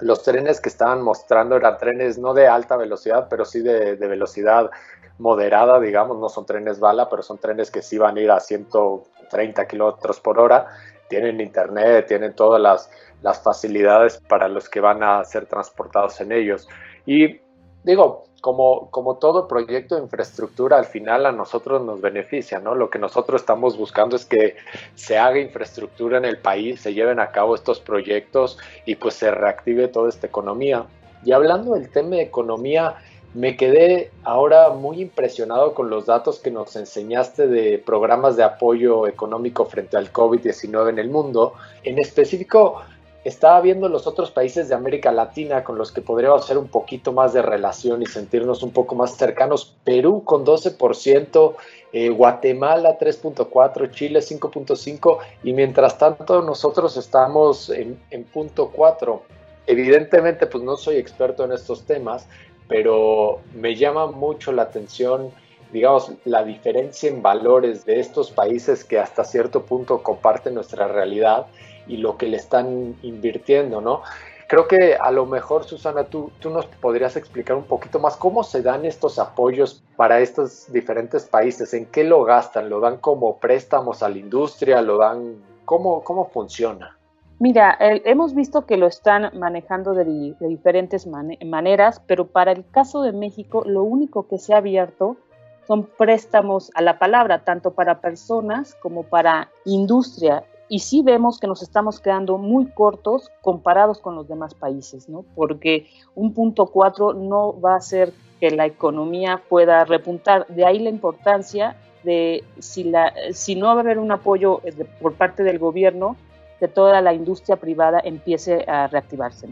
Los 0.00 0.22
trenes 0.22 0.60
que 0.60 0.68
estaban 0.68 1.00
mostrando 1.00 1.56
eran 1.56 1.78
trenes 1.78 2.18
no 2.18 2.34
de 2.34 2.48
alta 2.48 2.76
velocidad, 2.76 3.28
pero 3.30 3.46
sí 3.46 3.60
de, 3.60 3.94
velocidad 3.94 4.70
moderada, 5.18 5.80
digamos, 5.80 6.18
no 6.18 6.28
son 6.28 6.44
trenes 6.44 6.78
bala, 6.78 7.08
pero 7.08 7.22
son 7.22 7.38
trenes 7.38 7.70
que 7.70 7.80
sí 7.80 7.96
van 7.96 8.18
a 8.18 8.20
ir 8.20 8.30
a 8.30 8.40
130 8.40 9.66
kilómetros 9.66 10.20
por 10.20 10.38
hora. 10.38 10.66
Tienen 11.08 11.40
internet, 11.40 12.06
tienen 12.08 12.34
todas 12.34 12.60
las 12.60 12.90
las 13.22 13.42
facilidades 13.42 14.18
para 14.28 14.48
los 14.48 14.68
que 14.68 14.80
van 14.80 15.02
a 15.02 15.24
ser 15.24 15.46
transportados 15.46 16.20
en 16.20 16.32
ellos. 16.32 16.68
Y 17.06 17.40
digo, 17.84 18.24
como, 18.40 18.90
como 18.90 19.16
todo 19.16 19.48
proyecto 19.48 19.96
de 19.96 20.02
infraestructura, 20.02 20.76
al 20.76 20.84
final 20.84 21.26
a 21.26 21.32
nosotros 21.32 21.82
nos 21.82 22.00
beneficia, 22.00 22.58
¿no? 22.60 22.74
Lo 22.74 22.90
que 22.90 22.98
nosotros 22.98 23.40
estamos 23.40 23.76
buscando 23.76 24.16
es 24.16 24.24
que 24.24 24.56
se 24.94 25.18
haga 25.18 25.40
infraestructura 25.40 26.18
en 26.18 26.24
el 26.24 26.38
país, 26.38 26.80
se 26.80 26.94
lleven 26.94 27.18
a 27.18 27.32
cabo 27.32 27.54
estos 27.54 27.80
proyectos 27.80 28.58
y 28.84 28.96
pues 28.96 29.14
se 29.14 29.30
reactive 29.30 29.88
toda 29.88 30.08
esta 30.08 30.26
economía. 30.26 30.86
Y 31.24 31.32
hablando 31.32 31.74
del 31.74 31.90
tema 31.90 32.16
de 32.16 32.22
economía, 32.22 32.96
me 33.34 33.56
quedé 33.56 34.10
ahora 34.24 34.70
muy 34.70 35.02
impresionado 35.02 35.74
con 35.74 35.90
los 35.90 36.06
datos 36.06 36.38
que 36.38 36.50
nos 36.50 36.74
enseñaste 36.76 37.46
de 37.48 37.78
programas 37.78 38.36
de 38.36 38.44
apoyo 38.44 39.06
económico 39.06 39.66
frente 39.66 39.96
al 39.96 40.12
COVID-19 40.12 40.90
en 40.90 40.98
el 40.98 41.10
mundo. 41.10 41.52
En 41.82 41.98
específico, 41.98 42.80
estaba 43.26 43.60
viendo 43.60 43.88
los 43.88 44.06
otros 44.06 44.30
países 44.30 44.68
de 44.68 44.76
América 44.76 45.10
Latina 45.10 45.64
con 45.64 45.76
los 45.76 45.90
que 45.90 46.00
podríamos 46.00 46.44
hacer 46.44 46.58
un 46.58 46.68
poquito 46.68 47.12
más 47.12 47.32
de 47.32 47.42
relación 47.42 48.00
y 48.00 48.06
sentirnos 48.06 48.62
un 48.62 48.70
poco 48.70 48.94
más 48.94 49.16
cercanos. 49.16 49.74
Perú 49.82 50.22
con 50.24 50.46
12%, 50.46 51.54
eh, 51.92 52.08
Guatemala 52.10 52.98
3.4%, 52.98 53.90
Chile 53.90 54.20
5.5% 54.20 55.18
y 55.42 55.52
mientras 55.52 55.98
tanto 55.98 56.40
nosotros 56.40 56.96
estamos 56.96 57.68
en, 57.70 58.00
en 58.10 58.22
punto 58.22 58.70
4. 58.72 59.22
Evidentemente 59.66 60.46
pues 60.46 60.62
no 60.62 60.76
soy 60.76 60.96
experto 60.96 61.44
en 61.44 61.50
estos 61.50 61.82
temas, 61.82 62.28
pero 62.68 63.40
me 63.54 63.74
llama 63.74 64.06
mucho 64.06 64.52
la 64.52 64.62
atención 64.62 65.32
digamos, 65.72 66.12
la 66.24 66.44
diferencia 66.44 67.10
en 67.10 67.22
valores 67.22 67.84
de 67.84 67.98
estos 67.98 68.30
países 68.30 68.84
que 68.84 69.00
hasta 69.00 69.24
cierto 69.24 69.64
punto 69.64 70.00
comparten 70.00 70.54
nuestra 70.54 70.86
realidad 70.86 71.48
y 71.86 71.98
lo 71.98 72.16
que 72.16 72.26
le 72.26 72.36
están 72.36 72.96
invirtiendo, 73.02 73.80
¿no? 73.80 74.02
Creo 74.48 74.68
que 74.68 74.94
a 74.94 75.10
lo 75.10 75.26
mejor, 75.26 75.64
Susana, 75.64 76.04
tú, 76.04 76.30
tú 76.38 76.50
nos 76.50 76.66
podrías 76.66 77.16
explicar 77.16 77.56
un 77.56 77.64
poquito 77.64 77.98
más 77.98 78.16
cómo 78.16 78.44
se 78.44 78.62
dan 78.62 78.84
estos 78.84 79.18
apoyos 79.18 79.82
para 79.96 80.20
estos 80.20 80.70
diferentes 80.72 81.24
países, 81.24 81.74
en 81.74 81.86
qué 81.86 82.04
lo 82.04 82.22
gastan, 82.22 82.70
lo 82.70 82.78
dan 82.78 82.98
como 82.98 83.38
préstamos 83.38 84.04
a 84.04 84.08
la 84.08 84.18
industria, 84.18 84.82
lo 84.82 84.98
dan, 84.98 85.42
¿cómo, 85.64 86.04
cómo 86.04 86.28
funciona? 86.28 86.96
Mira, 87.38 87.76
hemos 87.80 88.34
visto 88.34 88.64
que 88.64 88.78
lo 88.78 88.86
están 88.86 89.30
manejando 89.38 89.92
de, 89.92 90.34
diferentes 90.40 91.06
maneras, 91.06 92.00
pero 92.06 92.28
para 92.28 92.52
el 92.52 92.64
caso 92.70 93.02
de 93.02 93.12
México, 93.12 93.62
lo 93.66 93.82
único 93.82 94.26
que 94.26 94.38
se 94.38 94.54
ha 94.54 94.58
abierto 94.58 95.18
son 95.66 95.84
préstamos 95.84 96.70
a 96.74 96.80
la 96.80 96.98
palabra, 96.98 97.44
tanto 97.44 97.72
para 97.72 98.00
personas 98.00 98.74
como 98.76 99.02
para 99.02 99.50
industria. 99.66 100.44
Y 100.68 100.80
sí 100.80 101.02
vemos 101.02 101.38
que 101.38 101.46
nos 101.46 101.62
estamos 101.62 102.00
quedando 102.00 102.38
muy 102.38 102.66
cortos 102.66 103.30
comparados 103.40 104.00
con 104.00 104.16
los 104.16 104.28
demás 104.28 104.54
países, 104.54 105.08
¿no? 105.08 105.24
Porque 105.34 105.86
un 106.14 106.34
punto 106.34 106.66
cuatro 106.66 107.12
no 107.12 107.60
va 107.60 107.74
a 107.74 107.78
hacer 107.78 108.12
que 108.40 108.50
la 108.50 108.66
economía 108.66 109.42
pueda 109.48 109.84
repuntar. 109.84 110.46
De 110.48 110.64
ahí 110.64 110.78
la 110.78 110.90
importancia 110.90 111.76
de 112.02 112.44
si, 112.58 112.84
la, 112.84 113.12
si 113.32 113.54
no 113.54 113.66
va 113.66 113.72
a 113.72 113.80
haber 113.80 113.98
un 113.98 114.10
apoyo 114.12 114.60
eh, 114.64 114.72
por 115.00 115.14
parte 115.14 115.42
del 115.42 115.58
gobierno, 115.58 116.16
que 116.58 116.68
toda 116.68 117.00
la 117.00 117.12
industria 117.12 117.56
privada 117.56 118.00
empiece 118.02 118.64
a 118.66 118.86
reactivarse. 118.86 119.48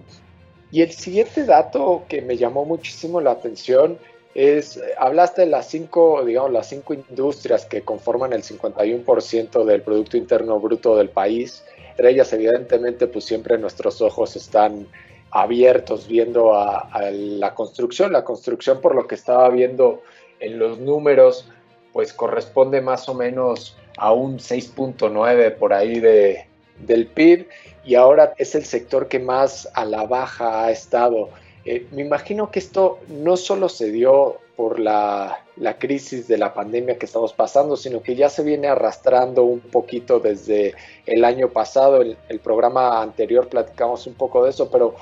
Y 0.70 0.82
el 0.82 0.90
siguiente 0.90 1.44
dato 1.44 2.02
que 2.08 2.22
me 2.22 2.36
llamó 2.36 2.64
muchísimo 2.64 3.20
la 3.20 3.32
atención 3.32 3.98
es, 4.34 4.80
hablaste 4.98 5.42
de 5.42 5.46
las 5.48 5.68
cinco, 5.68 6.24
digamos, 6.24 6.50
las 6.52 6.68
cinco 6.68 6.94
industrias 6.94 7.66
que 7.66 7.82
conforman 7.82 8.32
el 8.32 8.42
51% 8.42 9.64
del 9.64 9.82
Producto 9.82 10.16
Interno 10.16 10.58
Bruto 10.58 10.96
del 10.96 11.08
país. 11.08 11.64
Entre 11.90 12.10
ellas, 12.10 12.32
evidentemente, 12.32 13.06
pues 13.06 13.24
siempre 13.24 13.56
nuestros 13.58 14.00
ojos 14.02 14.34
están 14.34 14.88
abiertos 15.30 16.08
viendo 16.08 16.54
a, 16.54 16.88
la 17.10 17.54
construcción. 17.54 18.12
La 18.12 18.24
construcción, 18.24 18.80
por 18.80 18.94
lo 18.94 19.06
que 19.06 19.14
estaba 19.14 19.48
viendo 19.50 20.02
en 20.40 20.58
los 20.58 20.78
números, 20.78 21.48
pues 21.92 22.12
corresponde 22.12 22.80
más 22.80 23.08
o 23.08 23.14
menos 23.14 23.76
a 23.96 24.12
un 24.12 24.38
6.9 24.38 25.56
por 25.56 25.72
ahí 25.72 26.00
de, 26.00 26.46
del 26.80 27.06
PIB 27.06 27.48
y 27.84 27.94
ahora 27.94 28.34
es 28.38 28.54
el 28.54 28.64
sector 28.64 29.08
que 29.08 29.18
más 29.18 29.68
a 29.74 29.84
la 29.84 30.04
baja 30.04 30.64
ha 30.64 30.70
estado. 30.70 31.30
Eh, 31.64 31.86
me 31.92 32.02
imagino 32.02 32.50
que 32.50 32.58
esto 32.58 32.98
no 33.08 33.36
solo 33.36 33.68
se 33.68 33.90
dio 33.90 34.38
por 34.56 34.78
la, 34.78 35.40
crisis 35.78 36.28
de 36.28 36.38
la 36.38 36.54
pandemia 36.54 36.98
que 36.98 37.06
estamos 37.06 37.32
pasando, 37.32 37.76
sino 37.76 38.02
que 38.02 38.14
ya 38.14 38.28
se 38.28 38.42
viene 38.42 38.68
arrastrando 38.68 39.44
un 39.44 39.60
poquito 39.60 40.20
desde 40.20 40.74
el 41.06 41.24
año 41.24 41.48
pasado. 41.48 42.02
El, 42.02 42.16
el 42.28 42.40
programa 42.40 43.02
anterior 43.02 43.48
platicamos 43.48 44.06
un 44.06 44.14
poco 44.14 44.44
de 44.44 44.50
eso, 44.50 44.70
pero 44.70 44.94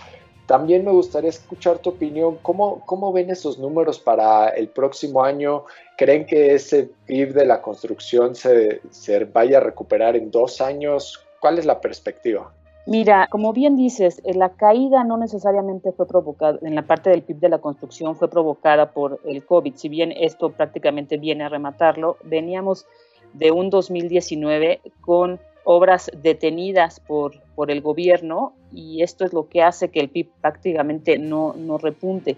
también 0.46 0.84
me 0.84 0.90
gustaría 0.90 1.30
escuchar 1.30 1.78
tu 1.78 1.90
opinión. 1.90 2.38
¿Cómo, 2.42 3.12
ven 3.12 3.30
esos 3.30 3.58
números 3.58 3.98
para 3.98 4.48
el 4.48 4.68
próximo 4.68 5.24
año? 5.24 5.64
¿Creen 5.96 6.26
que 6.26 6.54
ese 6.54 6.90
PIB 7.06 7.32
de 7.32 7.46
la 7.46 7.62
construcción 7.62 8.34
se, 8.34 8.80
se 8.90 9.24
vaya 9.24 9.58
a 9.58 9.60
recuperar 9.60 10.16
en 10.16 10.30
dos 10.30 10.60
años? 10.60 11.24
¿Cuál 11.40 11.58
es 11.58 11.64
la 11.64 11.80
perspectiva? 11.80 12.52
Mira, 12.84 13.28
como 13.30 13.52
bien 13.52 13.76
dices, 13.76 14.20
eh, 14.24 14.34
la 14.34 14.50
caída 14.50 15.04
no 15.04 15.16
necesariamente 15.16 15.92
fue 15.92 16.08
provocada, 16.08 16.58
en 16.62 16.74
la 16.74 16.82
parte 16.82 17.10
del 17.10 17.22
PIB 17.22 17.38
de 17.38 17.48
la 17.48 17.58
construcción 17.58 18.16
fue 18.16 18.28
provocada 18.28 18.90
por 18.90 19.20
el 19.24 19.44
COVID, 19.44 19.74
si 19.76 19.88
bien 19.88 20.12
esto 20.12 20.50
prácticamente 20.50 21.16
viene 21.16 21.44
a 21.44 21.48
rematarlo, 21.48 22.16
veníamos 22.24 22.86
de 23.34 23.52
un 23.52 23.70
2019 23.70 24.80
con 25.00 25.38
obras 25.64 26.10
detenidas 26.22 26.98
por, 26.98 27.40
por 27.54 27.70
el 27.70 27.82
gobierno 27.82 28.52
y 28.72 29.02
esto 29.02 29.24
es 29.24 29.32
lo 29.32 29.48
que 29.48 29.62
hace 29.62 29.90
que 29.90 30.00
el 30.00 30.08
PIB 30.08 30.30
prácticamente 30.40 31.18
no, 31.18 31.54
no 31.56 31.78
repunte. 31.78 32.36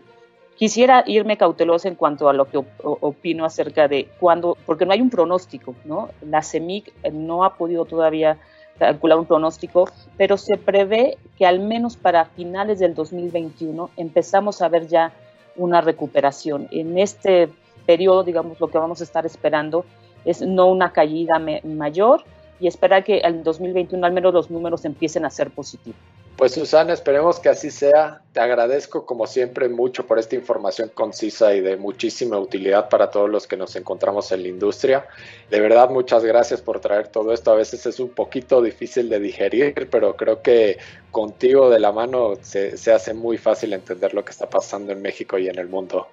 Quisiera 0.57 1.03
irme 1.07 1.39
cautelosa 1.39 1.89
en 1.89 1.97
cuanto 1.97 2.29
a 2.29 2.33
lo 2.33 2.45
que 2.45 2.63
opino 2.83 3.45
acerca 3.45 3.89
de 3.89 4.09
cuándo, 4.21 4.57
porque 4.67 4.87
no 4.87 4.93
hay 4.93 5.01
un 5.01 5.11
pronóstico, 5.11 5.75
¿no? 5.85 6.11
La 6.23 6.43
CEMIC 6.43 6.93
no 7.13 7.45
ha 7.45 7.57
podido 7.57 7.87
todavía 7.87 8.39
calcular 8.79 9.19
un 9.19 9.27
pronóstico, 9.27 9.89
pero 10.17 10.37
se 10.37 10.57
prevé 10.57 11.19
que 11.39 11.47
al 11.47 11.61
menos 11.61 11.97
para 11.97 12.25
finales 12.25 12.79
del 12.79 12.95
2021 12.95 13.91
empezamos 13.97 14.63
a 14.63 14.69
ver 14.69 14.87
ya 14.89 15.13
una 15.57 15.81
recuperación. 15.81 16.69
En 16.71 16.99
este 16.99 17.49
periodo, 17.87 18.25
digamos, 18.25 18.59
lo 18.61 18.69
que 18.69 18.79
vamos 18.79 19.01
a 19.01 19.05
estar 19.05 19.25
esperando 19.27 19.85
es 20.25 20.43
no 20.43 20.67
una 20.67 20.93
caída 20.93 21.41
mayor 21.65 22.25
y 22.61 22.67
esperar 22.67 23.05
que 23.05 23.19
en 23.19 23.43
2021 23.43 24.07
al 24.07 24.13
menos 24.13 24.33
los 24.33 24.51
números 24.51 24.85
empiecen 24.85 25.25
a 25.25 25.31
ser 25.31 25.51
positivos. 25.51 26.01
Pues 26.37 26.53
Susana, 26.53 26.93
esperemos 26.93 27.39
que 27.39 27.49
así 27.49 27.71
sea. 27.71 28.21
Te 28.33 28.41
agradezco 28.41 29.07
como 29.07 29.25
siempre 29.29 29.69
mucho 29.69 30.05
por 30.05 30.19
esta 30.19 30.35
información 30.35 30.91
concisa 30.93 31.55
y 31.55 31.61
de 31.61 31.77
muchísima 31.77 32.37
utilidad 32.41 32.89
para 32.89 33.09
todos 33.13 33.31
los 33.31 33.47
que 33.47 33.57
nos 33.57 33.77
encontramos 33.77 34.33
en 34.33 34.43
la 34.43 34.49
industria. 34.49 35.07
De 35.49 35.61
verdad, 35.61 35.91
muchas 35.91 36.25
gracias 36.25 36.61
por 36.61 36.81
traer 36.81 37.07
todo 37.07 37.33
esto. 37.33 37.53
A 37.53 37.55
veces 37.55 37.87
es 37.87 38.01
un 38.01 38.09
poquito 38.09 38.61
difícil 38.63 39.09
de 39.09 39.21
digerir, 39.21 39.89
pero 39.89 40.17
creo 40.17 40.43
que 40.43 40.79
contigo 41.13 41.71
de 41.71 41.79
la 41.79 41.93
mano 41.93 42.33
se, 42.43 42.77
se 42.77 42.93
hace 42.93 43.15
muy 43.15 43.39
fácil 43.39 43.73
entender 43.73 44.13
lo 44.13 44.25
que 44.25 44.33
está 44.33 44.51
pasando 44.51 44.93
en 44.93 45.03
México 45.03 45.39
y 45.39 45.49
en 45.49 45.61
el 45.61 45.69
mundo. 45.69 46.09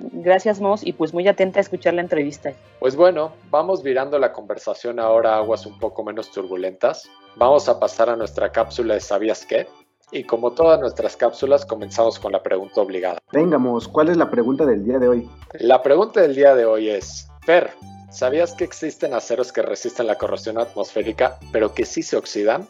Gracias, 0.00 0.60
Mos, 0.60 0.86
y 0.86 0.92
pues 0.92 1.12
muy 1.12 1.26
atenta 1.28 1.60
a 1.60 1.62
escuchar 1.62 1.94
la 1.94 2.02
entrevista. 2.02 2.52
Pues 2.80 2.96
bueno, 2.96 3.32
vamos 3.50 3.82
virando 3.82 4.18
la 4.18 4.32
conversación 4.32 5.00
ahora 5.00 5.34
a 5.34 5.38
aguas 5.38 5.66
un 5.66 5.78
poco 5.78 6.04
menos 6.04 6.30
turbulentas. 6.30 7.08
Vamos 7.36 7.68
a 7.68 7.78
pasar 7.78 8.10
a 8.10 8.16
nuestra 8.16 8.50
cápsula 8.50 8.94
de 8.94 9.00
¿Sabías 9.00 9.44
qué? 9.44 9.66
Y 10.10 10.24
como 10.24 10.52
todas 10.52 10.80
nuestras 10.80 11.16
cápsulas, 11.16 11.66
comenzamos 11.66 12.18
con 12.18 12.32
la 12.32 12.42
pregunta 12.42 12.80
obligada. 12.80 13.18
Vengamos, 13.30 13.88
¿cuál 13.88 14.08
es 14.08 14.16
la 14.16 14.30
pregunta 14.30 14.64
del 14.64 14.84
día 14.84 14.98
de 14.98 15.08
hoy? 15.08 15.28
La 15.58 15.82
pregunta 15.82 16.22
del 16.22 16.34
día 16.34 16.54
de 16.54 16.64
hoy 16.64 16.88
es, 16.88 17.28
Fer, 17.44 17.70
¿sabías 18.10 18.54
que 18.54 18.64
existen 18.64 19.12
aceros 19.12 19.52
que 19.52 19.60
resisten 19.60 20.06
la 20.06 20.16
corrosión 20.16 20.58
atmosférica, 20.58 21.38
pero 21.52 21.74
que 21.74 21.84
sí 21.84 22.02
se 22.02 22.16
oxidan? 22.16 22.66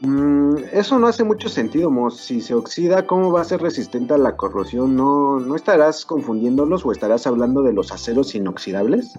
Mm, 0.00 0.56
eso 0.72 0.98
no 0.98 1.06
hace 1.06 1.24
mucho 1.24 1.48
sentido, 1.48 1.90
Mos. 1.90 2.18
Si 2.18 2.40
se 2.40 2.54
oxida, 2.54 3.06
¿cómo 3.06 3.32
va 3.32 3.40
a 3.40 3.44
ser 3.44 3.60
resistente 3.60 4.14
a 4.14 4.18
la 4.18 4.36
corrosión? 4.36 4.96
¿No, 4.96 5.38
¿No 5.40 5.56
estarás 5.56 6.04
confundiéndolos 6.04 6.84
o 6.84 6.92
estarás 6.92 7.26
hablando 7.26 7.62
de 7.62 7.72
los 7.72 7.92
aceros 7.92 8.34
inoxidables? 8.34 9.14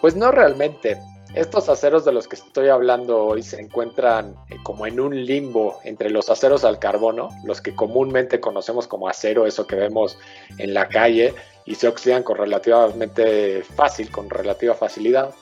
Pues 0.00 0.16
no 0.16 0.30
realmente. 0.30 0.98
Estos 1.34 1.68
aceros 1.68 2.04
de 2.04 2.12
los 2.12 2.28
que 2.28 2.36
estoy 2.36 2.68
hablando 2.68 3.22
hoy 3.22 3.42
se 3.42 3.60
encuentran 3.60 4.34
eh, 4.48 4.56
como 4.62 4.86
en 4.86 5.00
un 5.00 5.26
limbo 5.26 5.80
entre 5.84 6.08
los 6.08 6.30
aceros 6.30 6.64
al 6.64 6.78
carbono, 6.78 7.28
los 7.44 7.60
que 7.60 7.74
comúnmente 7.74 8.40
conocemos 8.40 8.86
como 8.86 9.08
acero, 9.08 9.46
eso 9.46 9.66
que 9.66 9.76
vemos 9.76 10.18
en 10.56 10.72
la 10.72 10.88
calle, 10.88 11.34
y 11.66 11.74
se 11.74 11.88
oxidan 11.88 12.22
con 12.22 12.38
relativamente 12.38 13.62
fácil, 13.62 14.10
con 14.10 14.30
relativa 14.30 14.74
facilidad, 14.74 15.34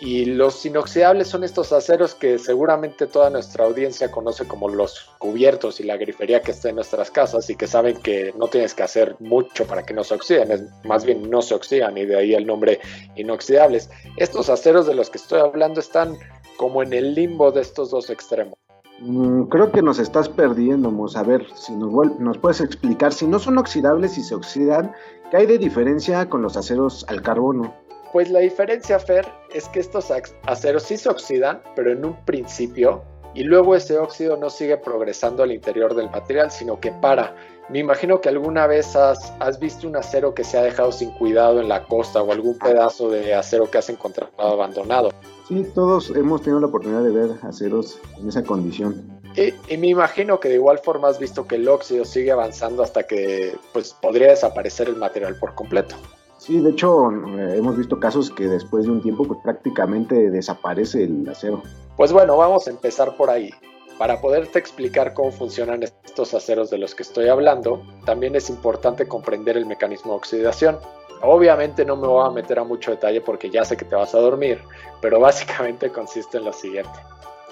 y 0.00 0.24
los 0.24 0.64
inoxidables 0.64 1.28
son 1.28 1.44
estos 1.44 1.72
aceros 1.72 2.14
que 2.14 2.38
seguramente 2.38 3.06
toda 3.06 3.28
nuestra 3.28 3.66
audiencia 3.66 4.10
conoce 4.10 4.48
como 4.48 4.68
los 4.68 5.10
cubiertos 5.18 5.78
y 5.78 5.84
la 5.84 5.98
grifería 5.98 6.40
que 6.40 6.52
está 6.52 6.70
en 6.70 6.76
nuestras 6.76 7.10
casas 7.10 7.50
y 7.50 7.54
que 7.54 7.66
saben 7.66 7.98
que 7.98 8.32
no 8.38 8.48
tienes 8.48 8.74
que 8.74 8.82
hacer 8.82 9.16
mucho 9.20 9.66
para 9.66 9.84
que 9.84 9.92
no 9.92 10.02
se 10.02 10.14
oxiden, 10.14 10.70
más 10.84 11.04
bien 11.04 11.28
no 11.28 11.42
se 11.42 11.54
oxidan 11.54 11.98
y 11.98 12.06
de 12.06 12.16
ahí 12.16 12.34
el 12.34 12.46
nombre 12.46 12.80
inoxidables. 13.14 13.90
Estos 14.16 14.48
aceros 14.48 14.86
de 14.86 14.94
los 14.94 15.10
que 15.10 15.18
estoy 15.18 15.40
hablando 15.40 15.80
están 15.80 16.16
como 16.56 16.82
en 16.82 16.94
el 16.94 17.14
limbo 17.14 17.52
de 17.52 17.60
estos 17.60 17.90
dos 17.90 18.08
extremos. 18.08 18.54
Mm, 19.00 19.44
creo 19.44 19.70
que 19.70 19.82
nos 19.82 19.98
estás 19.98 20.30
perdiendo, 20.30 20.90
vamos 20.90 21.16
a 21.16 21.22
ver 21.22 21.46
si 21.54 21.72
nos, 21.74 21.90
nos 22.18 22.38
puedes 22.38 22.62
explicar 22.62 23.12
si 23.12 23.26
no 23.26 23.38
son 23.38 23.58
oxidables 23.58 24.16
y 24.16 24.22
se 24.22 24.34
oxidan, 24.34 24.92
¿qué 25.30 25.38
hay 25.38 25.46
de 25.46 25.58
diferencia 25.58 26.28
con 26.28 26.40
los 26.40 26.56
aceros 26.56 27.04
al 27.08 27.20
carbono? 27.20 27.74
Pues 28.12 28.28
la 28.28 28.40
diferencia, 28.40 28.98
Fer, 28.98 29.26
es 29.54 29.68
que 29.68 29.80
estos 29.80 30.10
aceros 30.46 30.82
sí 30.82 30.96
se 30.96 31.08
oxidan, 31.08 31.62
pero 31.76 31.92
en 31.92 32.04
un 32.04 32.16
principio, 32.24 33.04
y 33.34 33.44
luego 33.44 33.76
ese 33.76 33.98
óxido 33.98 34.36
no 34.36 34.50
sigue 34.50 34.76
progresando 34.76 35.44
al 35.44 35.52
interior 35.52 35.94
del 35.94 36.10
material, 36.10 36.50
sino 36.50 36.80
que 36.80 36.90
para. 36.90 37.36
Me 37.68 37.78
imagino 37.78 38.20
que 38.20 38.28
alguna 38.28 38.66
vez 38.66 38.96
has, 38.96 39.32
has 39.38 39.60
visto 39.60 39.86
un 39.86 39.94
acero 39.96 40.34
que 40.34 40.42
se 40.42 40.58
ha 40.58 40.62
dejado 40.62 40.90
sin 40.90 41.12
cuidado 41.12 41.60
en 41.60 41.68
la 41.68 41.84
costa 41.84 42.20
o 42.20 42.32
algún 42.32 42.58
pedazo 42.58 43.10
de 43.10 43.32
acero 43.32 43.70
que 43.70 43.78
has 43.78 43.88
encontrado 43.88 44.32
abandonado. 44.38 45.10
Sí, 45.46 45.64
todos 45.72 46.10
hemos 46.10 46.42
tenido 46.42 46.58
la 46.58 46.66
oportunidad 46.66 47.04
de 47.04 47.10
ver 47.12 47.30
aceros 47.42 48.00
en 48.18 48.28
esa 48.28 48.42
condición. 48.42 49.20
Y, 49.36 49.54
y, 49.72 49.76
me 49.76 49.86
imagino 49.86 50.40
que 50.40 50.48
de 50.48 50.56
igual 50.56 50.80
forma 50.80 51.06
has 51.06 51.20
visto 51.20 51.46
que 51.46 51.54
el 51.54 51.68
óxido 51.68 52.04
sigue 52.04 52.32
avanzando 52.32 52.82
hasta 52.82 53.04
que 53.04 53.56
pues, 53.72 53.92
podría 53.92 54.30
desaparecer 54.30 54.88
el 54.88 54.96
material 54.96 55.36
por 55.36 55.54
completo. 55.54 55.94
Sí, 56.40 56.58
de 56.58 56.70
hecho 56.70 57.10
eh, 57.10 57.58
hemos 57.58 57.76
visto 57.76 58.00
casos 58.00 58.30
que 58.30 58.48
después 58.48 58.86
de 58.86 58.90
un 58.92 59.02
tiempo 59.02 59.24
pues, 59.24 59.38
prácticamente 59.44 60.30
desaparece 60.30 61.04
el 61.04 61.28
acero. 61.28 61.62
Pues 61.98 62.14
bueno, 62.14 62.38
vamos 62.38 62.66
a 62.66 62.70
empezar 62.70 63.14
por 63.18 63.28
ahí. 63.28 63.50
Para 63.98 64.22
poderte 64.22 64.58
explicar 64.58 65.12
cómo 65.12 65.32
funcionan 65.32 65.82
estos 65.82 66.32
aceros 66.32 66.70
de 66.70 66.78
los 66.78 66.94
que 66.94 67.02
estoy 67.02 67.28
hablando, 67.28 67.82
también 68.06 68.34
es 68.36 68.48
importante 68.48 69.06
comprender 69.06 69.58
el 69.58 69.66
mecanismo 69.66 70.12
de 70.12 70.16
oxidación. 70.16 70.78
Obviamente 71.20 71.84
no 71.84 71.96
me 71.96 72.08
voy 72.08 72.26
a 72.26 72.30
meter 72.30 72.58
a 72.58 72.64
mucho 72.64 72.90
detalle 72.90 73.20
porque 73.20 73.50
ya 73.50 73.62
sé 73.66 73.76
que 73.76 73.84
te 73.84 73.94
vas 73.94 74.14
a 74.14 74.20
dormir, 74.20 74.62
pero 75.02 75.20
básicamente 75.20 75.92
consiste 75.92 76.38
en 76.38 76.46
lo 76.46 76.54
siguiente. 76.54 76.98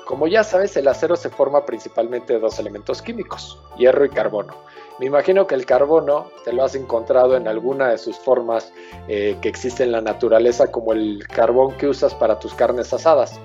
Como 0.07 0.27
ya 0.27 0.43
sabes, 0.43 0.75
el 0.79 0.89
acero 0.89 1.15
se 1.17 1.29
forma 1.29 1.67
principalmente 1.67 2.33
de 2.33 2.41
dos 2.41 2.59
elementos 2.59 3.03
químicos, 3.03 3.61
hierro 3.77 4.07
y 4.07 4.09
carbono. 4.09 4.55
Me 4.99 5.07
imagino 5.07 5.47
que 5.47 5.55
el 5.55 5.65
carbono 5.65 6.27
te 6.45 6.53
lo 6.53 6.65
has 6.65 6.75
encontrado 6.75 7.37
en 7.37 7.47
alguna 7.47 7.89
de 7.89 7.99
sus 7.99 8.17
formas 8.19 8.73
eh, 9.07 9.37
que 9.41 9.49
existe 9.49 9.85
en 9.85 9.93
la 9.93 10.01
naturaleza, 10.01 10.73
como 10.73 10.93
el 10.93 11.25
carbón 11.29 11.77
que 11.77 11.87
usas 11.87 12.15
para 12.15 12.41
tus 12.41 12.53
carnes 12.55 12.93
asadas. 12.93 13.39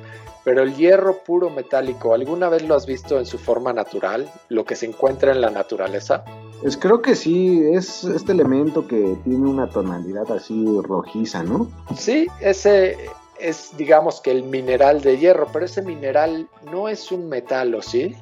Pero 0.44 0.64
el 0.64 0.76
hierro 0.76 1.20
puro 1.20 1.50
metálico, 1.50 2.14
¿alguna 2.14 2.50
vez 2.50 2.68
lo 2.68 2.76
has 2.76 2.86
visto 2.86 3.18
en 3.18 3.26
su 3.26 3.38
forma 3.38 3.72
natural, 3.72 4.30
lo 4.50 4.66
que 4.66 4.76
se 4.76 4.88
encuentra 4.88 5.32
en 5.32 5.42
la 5.42 5.52
naturaleza? 5.52 6.26
Pues 6.62 6.76
creo 6.76 7.02
que 7.02 7.16
sí, 7.16 7.62
es 7.72 8.04
este 8.04 8.32
elemento 8.32 8.88
que 8.88 9.16
tiene 9.24 9.48
una 9.48 9.70
tonalidad 9.70 10.30
así 10.32 10.66
rojiza, 10.82 11.44
¿no? 11.44 11.70
Sí, 11.96 12.28
ese 12.42 12.98
es 13.40 13.76
digamos 13.78 14.22
que 14.22 14.32
el 14.32 14.44
mineral 14.44 15.02
de 15.02 15.18
hierro, 15.18 15.48
pero 15.54 15.66
ese 15.66 15.82
mineral 15.82 16.48
no 16.72 16.90
es 16.90 17.12
un 17.12 17.30
metal, 17.30 17.76
¿o 17.76 17.82
sí? 17.82 18.16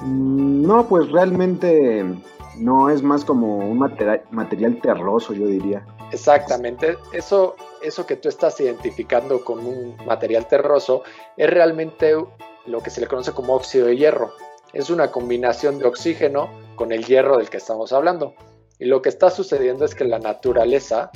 Mm, 0.00 0.66
no, 0.66 0.86
pues 0.86 1.10
realmente 1.10 2.04
no, 2.58 2.90
es 2.90 3.02
más 3.02 3.24
como 3.24 3.58
un 3.58 3.78
material, 3.78 4.80
terroso, 4.80 5.32
yo 5.32 5.46
diría. 5.46 5.86
Exactamente, 6.12 6.96
eso, 7.12 7.56
eso 7.82 8.06
que 8.06 8.16
tú 8.16 8.28
estás 8.28 8.60
identificando 8.60 9.44
como 9.44 9.68
un 9.68 9.96
material 10.06 10.46
terroso 10.46 11.02
es 11.36 11.50
realmente 11.50 12.14
lo 12.66 12.82
que 12.82 12.90
se 12.90 13.00
le 13.00 13.06
conoce 13.06 13.32
como 13.32 13.54
óxido 13.54 13.86
de 13.86 13.96
hierro. 13.96 14.32
Es 14.72 14.90
una 14.90 15.10
combinación 15.10 15.78
de 15.78 15.86
oxígeno 15.86 16.48
con 16.74 16.92
el 16.92 17.04
hierro 17.04 17.38
del 17.38 17.50
que 17.50 17.56
estamos 17.56 17.92
hablando. 17.92 18.34
Y 18.78 18.84
lo 18.86 19.00
que 19.00 19.08
está 19.08 19.30
sucediendo 19.30 19.84
es 19.84 19.94
que 19.94 20.04
la 20.04 20.18
naturaleza, 20.18 21.10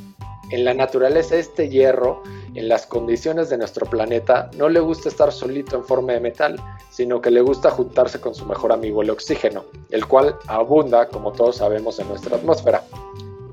en 0.50 0.64
la 0.64 0.74
naturaleza 0.74 1.36
este 1.36 1.68
hierro, 1.68 2.22
en 2.54 2.68
las 2.68 2.86
condiciones 2.86 3.48
de 3.50 3.58
nuestro 3.58 3.86
planeta, 3.86 4.50
no 4.56 4.68
le 4.68 4.80
gusta 4.80 5.08
estar 5.08 5.32
solito 5.32 5.76
en 5.76 5.84
forma 5.84 6.12
de 6.12 6.20
metal, 6.20 6.56
sino 6.90 7.20
que 7.20 7.30
le 7.30 7.40
gusta 7.40 7.70
juntarse 7.70 8.20
con 8.20 8.34
su 8.34 8.44
mejor 8.46 8.72
amigo 8.72 9.02
el 9.02 9.10
oxígeno, 9.10 9.64
el 9.90 10.06
cual 10.06 10.36
abunda, 10.46 11.08
como 11.08 11.32
todos 11.32 11.56
sabemos, 11.56 11.98
en 11.98 12.08
nuestra 12.08 12.36
atmósfera. 12.36 12.82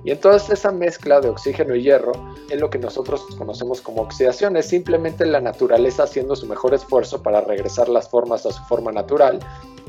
Y 0.08 0.12
entonces 0.12 0.50
esa 0.52 0.72
mezcla 0.72 1.20
de 1.20 1.28
oxígeno 1.28 1.76
y 1.76 1.84
hierro 1.84 2.14
es 2.50 2.62
lo 2.62 2.70
que 2.70 2.80
nosotros 2.80 3.26
conocemos 3.38 3.82
como 3.82 4.04
oxidación, 4.04 4.56
es 4.56 4.68
simplemente 4.68 5.26
la 5.26 5.42
naturaleza 5.42 6.04
haciendo 6.04 6.34
su 6.34 6.48
mejor 6.48 6.74
esfuerzo 6.74 7.22
para 7.22 7.42
regresar 7.42 7.90
las 7.90 8.08
formas 8.08 8.46
a 8.46 8.54
su 8.54 8.64
forma 8.64 8.94
natural 8.94 9.38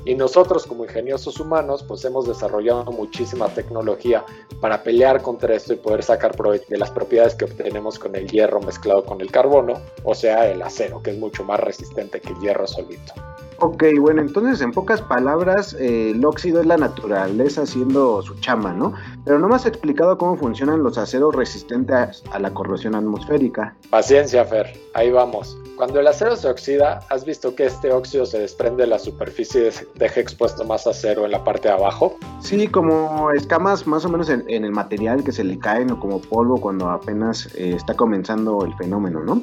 y 0.05 0.17
nosotros 0.17 0.67
como 0.67 0.83
ingeniosos 0.83 1.39
humanos 1.39 1.85
pues 1.87 2.05
hemos 2.05 2.27
desarrollado 2.27 2.91
muchísima 2.91 3.47
tecnología 3.51 4.25
para 4.61 4.83
pelear 4.83 5.23
contra 5.23 5.55
esto 5.55 5.75
y 5.75 5.77
poder 5.77 6.03
sacar 6.03 6.37
provecho 6.37 6.67
de 6.69 6.79
las 6.79 6.91
propiedades 6.91 7.37
que 7.37 7.45
obtenemos 7.45 7.97
con 8.01 8.17
el 8.17 8.27
hierro 8.27 8.61
mezclado 8.61 9.05
con 9.05 9.21
el 9.21 9.31
carbono, 9.31 9.75
o 10.03 10.17
sea 10.17 10.51
el 10.51 10.61
acero, 10.63 11.01
que 11.01 11.13
es 11.13 11.19
mucho 11.19 11.45
más 11.45 11.61
resistente 11.61 12.21
que 12.21 12.31
el 12.31 12.41
hierro 12.41 12.67
solito. 12.67 13.13
Ok, 13.61 13.85
bueno, 13.99 14.21
entonces 14.21 14.61
en 14.61 14.71
pocas 14.71 15.03
palabras, 15.03 15.75
eh, 15.75 16.12
el 16.12 16.25
óxido 16.25 16.61
es 16.61 16.67
la 16.67 16.77
naturaleza 16.77 17.62
haciendo 17.62 18.23
su 18.23 18.37
chama, 18.37 18.73
¿no? 18.73 18.95
Pero 19.25 19.41
no 19.41 19.49
me 19.49 19.57
has 19.57 19.67
explicado 19.67 20.17
cómo 20.17 20.37
funcionan 20.37 20.85
los 20.85 20.97
aceros 20.97 21.35
resistentes 21.35 22.23
a 22.31 22.38
la 22.38 22.55
corrosión 22.55 22.95
atmosférica. 22.95 23.75
Paciencia, 23.91 24.45
Fer, 24.45 24.79
ahí 24.95 25.11
vamos. 25.11 25.59
Cuando 25.77 25.99
el 25.99 26.07
acero 26.07 26.37
se 26.37 26.49
oxida, 26.49 27.00
¿has 27.09 27.25
visto 27.25 27.57
que 27.57 27.67
este 27.67 27.91
óxido 27.91 28.27
se 28.27 28.38
desprende 28.38 28.85
de 28.85 28.91
la 28.91 28.99
superficie 29.00 29.71
y 29.71 29.99
deja 29.99 30.21
expuesto 30.21 30.65
más 30.65 30.87
acero 30.87 31.25
en 31.25 31.33
la 31.33 31.43
parte 31.43 31.67
de 31.67 31.75
abajo? 31.75 32.17
Sí, 32.41 32.69
como 32.69 33.33
escamas 33.33 33.88
más 33.88 34.05
o 34.05 34.09
menos 34.09 34.29
en, 34.29 34.45
el 34.49 34.71
material 34.71 35.25
que 35.25 35.33
se 35.33 35.43
le 35.43 35.59
caen 35.59 35.91
o 35.91 35.99
como 35.99 36.21
polvo 36.21 36.61
cuando 36.61 36.88
apenas 36.91 37.47
eh, 37.57 37.75
está 37.75 37.95
comenzando 37.95 38.65
el 38.65 38.75
fenómeno, 38.75 39.21
¿no? 39.25 39.43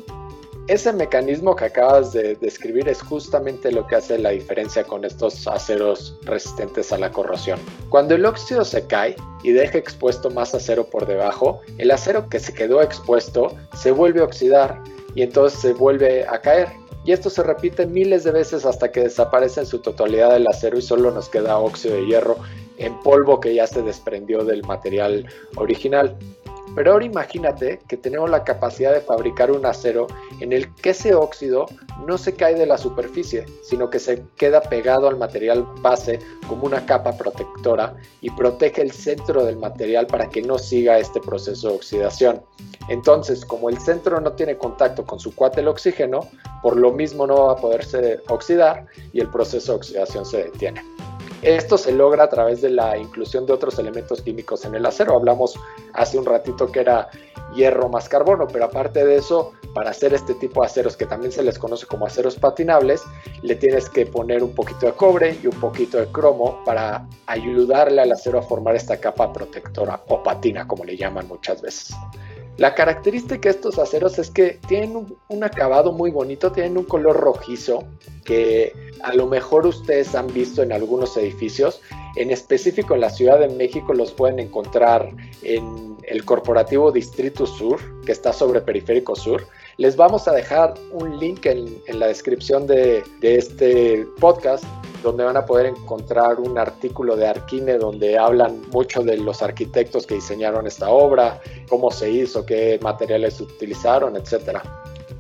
Ese 0.68 0.92
mecanismo 0.92 1.56
que 1.56 1.66
acabas 1.66 2.12
de 2.12 2.34
describir 2.38 2.90
es 2.90 3.00
justamente 3.00 3.72
lo 3.72 3.86
que 3.86 3.98
hace 3.98 4.18
la 4.18 4.32
diferencia 4.32 4.84
con 4.84 5.06
estos 5.06 5.48
aceros 5.48 6.18
resistentes 6.24 6.92
a 6.92 6.98
la 6.98 7.12
corrosión. 7.12 7.60
Cuando 7.90 8.16
el 8.16 8.26
óxido 8.26 8.66
se 8.66 8.88
cae 8.88 9.16
y 9.44 9.52
deja 9.52 9.78
expuesto 9.78 10.32
más 10.32 10.56
acero 10.56 10.86
por 10.88 11.06
debajo, 11.06 11.62
el 11.78 11.92
acero 11.92 12.30
que 12.30 12.40
se 12.40 12.52
quedó 12.52 12.82
expuesto 12.82 13.56
se 13.80 13.92
vuelve 13.92 14.22
a 14.22 14.24
oxidar 14.24 14.82
y 15.14 15.22
entonces 15.22 15.60
se 15.60 15.74
vuelve 15.74 16.26
a 16.28 16.42
caer. 16.42 16.70
Y 17.06 17.12
esto 17.12 17.30
se 17.30 17.44
repite 17.44 17.86
miles 17.86 18.24
de 18.24 18.32
veces 18.32 18.66
hasta 18.66 18.92
que 18.92 19.02
desaparece 19.02 19.60
en 19.60 19.68
su 19.68 19.78
totalidad 19.78 20.36
el 20.36 20.48
acero 20.48 20.80
y 20.80 20.82
solo 20.82 21.12
nos 21.12 21.30
queda 21.30 21.60
óxido 21.60 21.94
de 21.94 22.08
hierro 22.08 22.38
en 22.78 23.00
polvo 23.02 23.40
que 23.40 23.54
ya 23.54 23.68
se 23.68 23.84
desprendió 23.84 24.44
del 24.44 24.64
material 24.64 25.28
original. 25.58 26.18
Pero 26.76 26.92
ahora 26.92 27.06
imagínate 27.06 27.80
que 27.88 27.98
tenemos 27.98 28.30
la 28.30 28.44
capacidad 28.44 28.94
de 28.94 29.02
fabricar 29.02 29.52
un 29.52 29.66
acero 29.66 30.08
en 30.42 30.52
el 30.52 30.74
que 30.76 30.90
ese 30.90 31.16
óxido 31.16 31.66
no 32.06 32.18
se 32.18 32.34
cae 32.34 32.56
de 32.56 32.66
la 32.66 32.78
superficie, 32.78 33.46
sino 33.64 33.90
que 33.90 34.00
se 34.00 34.24
queda 34.36 34.62
pegado 34.62 35.08
al 35.08 35.18
material 35.18 35.66
base 35.82 36.20
como 36.48 36.66
una 36.66 36.86
capa 36.86 37.18
protectora 37.18 37.96
y 38.22 38.30
protege 38.30 38.82
el 38.82 38.92
centro 38.92 39.46
del 39.46 39.58
material 39.58 40.06
para 40.08 40.30
que 40.30 40.42
no 40.42 40.58
siga 40.58 41.00
este 41.00 41.22
proceso 41.22 41.70
de 41.70 41.76
oxidación. 41.76 42.42
Entonces, 42.90 43.46
como 43.46 43.70
el 43.70 43.80
centro 43.80 44.20
no 44.20 44.34
tiene 44.34 44.58
contacto 44.58 45.06
con 45.06 45.20
su 45.20 45.34
cuate 45.34 45.62
el 45.62 45.70
oxígeno, 45.70 46.28
por 46.62 46.76
lo 46.76 46.92
mismo 46.92 47.26
no 47.26 47.46
va 47.46 47.54
a 47.54 47.56
poderse 47.56 48.20
oxidar 48.28 48.86
y 49.14 49.22
el 49.22 49.30
proceso 49.30 49.72
de 49.72 49.78
oxidación 49.78 50.26
se 50.26 50.44
detiene. 50.44 50.84
Esto 51.46 51.78
se 51.78 51.92
logra 51.92 52.24
a 52.24 52.28
través 52.28 52.62
de 52.62 52.72
la 52.72 52.98
inclusión 52.98 53.46
de 53.46 53.54
otros 53.54 53.78
elementos 53.78 54.20
químicos 54.24 54.66
en 54.66 54.74
el 54.74 54.84
acero. 54.84 55.16
Hablamos 55.16 55.54
hace 55.94 56.18
un 56.18 56.26
ratito 56.26 56.72
que 56.72 56.80
era 56.80 57.08
hierro 57.54 57.88
más 57.88 58.10
carbono, 58.10 58.48
pero 58.48 58.66
aparte 58.66 59.06
de 59.06 59.18
eso, 59.18 59.52
para 59.76 59.92
hacer 59.92 60.16
este 60.16 60.34
tipo 60.34 60.62
de 60.62 60.66
aceros 60.66 60.98
que 60.98 61.06
también 61.06 61.32
se 61.32 61.44
les 61.44 61.60
conoce 61.60 61.86
como 61.86 62.08
aceros 62.08 62.36
patinables, 62.38 63.04
le 63.44 63.56
tienes 63.58 63.88
que 63.92 64.08
poner 64.08 64.44
un 64.44 64.56
poquito 64.56 64.88
de 64.88 64.94
cobre 64.94 65.38
y 65.44 65.46
un 65.46 65.60
poquito 65.60 66.00
de 66.00 66.08
cromo 66.08 66.64
para 66.66 67.08
ayudarle 67.28 68.02
al 68.02 68.12
acero 68.12 68.40
a 68.40 68.42
formar 68.42 68.76
esta 68.76 68.98
capa 68.98 69.32
protectora 69.32 70.02
o 70.08 70.24
patina, 70.24 70.68
como 70.68 70.84
le 70.84 70.98
llaman 70.98 71.28
muchas 71.28 71.62
veces. 71.62 71.94
La 72.58 72.74
característica 72.74 73.50
de 73.50 73.56
estos 73.56 73.78
aceros 73.78 74.18
es 74.18 74.30
que 74.32 74.60
tienen 74.68 75.18
un, 75.28 75.44
acabado 75.44 75.92
muy 75.92 76.10
bonito, 76.10 76.54
tienen 76.54 76.78
un 76.78 76.86
color 76.86 77.18
rojizo 77.18 77.84
que 78.24 78.72
a 79.04 79.14
lo 79.14 79.28
mejor 79.28 79.68
ustedes 79.68 80.16
han 80.16 80.28
visto 80.34 80.64
en 80.64 80.72
algunos 80.72 81.18
edificios. 81.18 81.82
En 82.16 82.32
específico 82.32 82.94
en 82.94 83.02
la 83.02 83.10
Ciudad 83.10 83.40
de 83.40 83.50
México 83.50 83.94
los 83.94 84.14
pueden 84.14 84.40
encontrar 84.40 85.10
en 85.44 85.98
el 86.04 86.24
Corporativo 86.24 86.94
Distrito 86.94 87.46
Sur, 87.46 87.80
que 88.06 88.14
está 88.14 88.32
sobre 88.32 88.62
Periférico 88.62 89.16
Sur. 89.16 89.46
Les 89.76 89.98
vamos 89.98 90.30
a 90.30 90.32
dejar 90.32 90.76
un 90.94 91.20
link 91.20 91.46
en, 91.46 91.82
la 91.88 92.08
descripción 92.08 92.68
de, 92.68 93.04
este 93.22 94.08
podcast 94.22 94.64
donde 95.06 95.24
van 95.24 95.38
a 95.38 95.46
poder 95.46 95.68
encontrar 95.68 96.40
un 96.40 96.58
artículo 96.58 97.16
de 97.16 97.28
Arquine 97.28 97.78
donde 97.78 98.18
hablan 98.18 98.60
mucho 98.72 99.04
de 99.04 99.18
los 99.18 99.44
arquitectos 99.44 100.08
que 100.08 100.16
diseñaron 100.16 100.66
esta 100.66 100.90
obra, 100.90 101.40
cómo 101.70 101.92
se 101.92 102.10
hizo, 102.10 102.44
qué 102.44 102.80
materiales 102.82 103.40
utilizaron, 103.40 104.16
etc. 104.16 104.58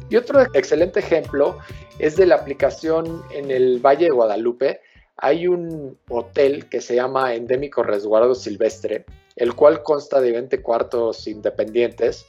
Y 0.09 0.15
otro 0.15 0.41
excelente 0.55 1.01
ejemplo 1.01 1.59
es 1.99 2.15
de 2.15 2.25
la 2.25 2.33
aplicación 2.33 3.21
en 3.29 3.51
el 3.51 3.77
Valle 3.79 4.05
de 4.05 4.11
Guadalupe. 4.11 4.81
Hay 5.17 5.47
un 5.47 5.99
hotel 6.09 6.67
que 6.67 6.81
se 6.81 6.95
llama 6.95 7.35
Endémico 7.35 7.83
Resguardo 7.83 8.33
Silvestre, 8.33 9.05
el 9.35 9.53
cual 9.53 9.83
consta 9.83 10.19
de 10.19 10.31
20 10.31 10.63
cuartos 10.63 11.27
independientes 11.27 12.25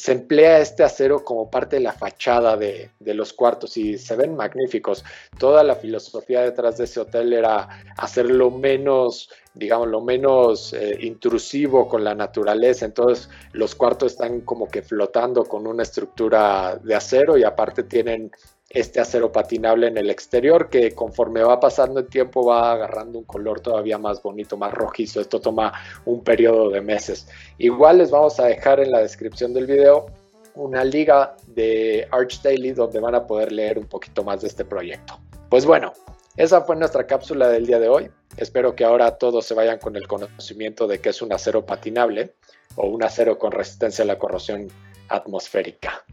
se 0.00 0.12
emplea 0.12 0.60
este 0.60 0.82
acero 0.82 1.22
como 1.22 1.50
parte 1.50 1.76
de 1.76 1.82
la 1.82 1.92
fachada 1.92 2.56
de, 2.56 2.90
los 3.00 3.34
cuartos 3.34 3.76
y 3.76 3.98
se 3.98 4.16
ven 4.16 4.34
magníficos. 4.34 5.04
Toda 5.38 5.62
la 5.62 5.74
filosofía 5.74 6.40
detrás 6.40 6.78
de 6.78 6.84
ese 6.84 7.00
hotel 7.00 7.34
era 7.34 7.68
hacerlo 7.98 8.50
menos, 8.50 9.28
digamos, 9.52 9.88
lo 9.88 10.00
menos 10.00 10.72
eh, 10.72 10.96
intrusivo 11.02 11.86
con 11.86 12.02
la 12.02 12.14
naturaleza. 12.14 12.86
Entonces 12.86 13.28
los 13.52 13.74
cuartos 13.74 14.12
están 14.12 14.40
como 14.40 14.68
que 14.68 14.80
flotando 14.80 15.44
con 15.44 15.66
una 15.66 15.82
estructura 15.82 16.80
de 16.82 16.94
acero 16.94 17.36
y 17.36 17.44
aparte 17.44 17.82
tienen 17.82 18.30
este 18.70 19.00
acero 19.00 19.32
patinable 19.32 19.88
en 19.88 19.98
el 19.98 20.10
exterior 20.10 20.70
que 20.70 20.92
conforme 20.92 21.42
va 21.42 21.58
pasando 21.58 21.98
el 21.98 22.06
tiempo 22.06 22.46
va 22.46 22.72
agarrando 22.72 23.18
un 23.18 23.24
color 23.24 23.60
todavía 23.60 23.98
más 23.98 24.22
bonito, 24.22 24.56
más 24.56 24.72
rojizo. 24.72 25.20
Esto 25.20 25.40
toma 25.40 25.72
un 26.04 26.22
periodo 26.22 26.70
de 26.70 26.80
meses. 26.80 27.26
Igual 27.58 27.98
les 27.98 28.12
vamos 28.12 28.38
a 28.38 28.46
dejar 28.46 28.78
en 28.78 28.92
la 28.92 29.00
descripción 29.00 29.52
del 29.52 29.66
video 29.66 30.06
una 30.54 30.84
liga 30.84 31.36
de 31.48 32.06
Arch 32.12 32.42
Daily 32.42 32.70
donde 32.70 33.00
van 33.00 33.16
a 33.16 33.26
poder 33.26 33.50
leer 33.50 33.76
un 33.76 33.86
poquito 33.86 34.22
más 34.22 34.40
de 34.40 34.48
este 34.48 34.64
proyecto. 34.64 35.18
Pues 35.48 35.66
bueno, 35.66 35.92
esa 36.36 36.60
fue 36.60 36.76
nuestra 36.76 37.06
cápsula 37.06 37.48
del 37.48 37.66
día 37.66 37.80
de 37.80 37.88
hoy. 37.88 38.08
Espero 38.36 38.76
que 38.76 38.84
ahora 38.84 39.18
todos 39.18 39.44
se 39.46 39.54
vayan 39.54 39.78
con 39.78 39.96
el 39.96 40.06
conocimiento 40.06 40.86
de 40.86 41.00
que 41.00 41.08
es 41.08 41.22
un 41.22 41.32
acero 41.32 41.66
patinable 41.66 42.34
o 42.76 42.86
un 42.86 43.02
acero 43.02 43.36
con 43.36 43.50
resistencia 43.50 44.04
a 44.04 44.06
la 44.06 44.18
corrosión 44.18 44.68
atmosférica. 45.08 46.04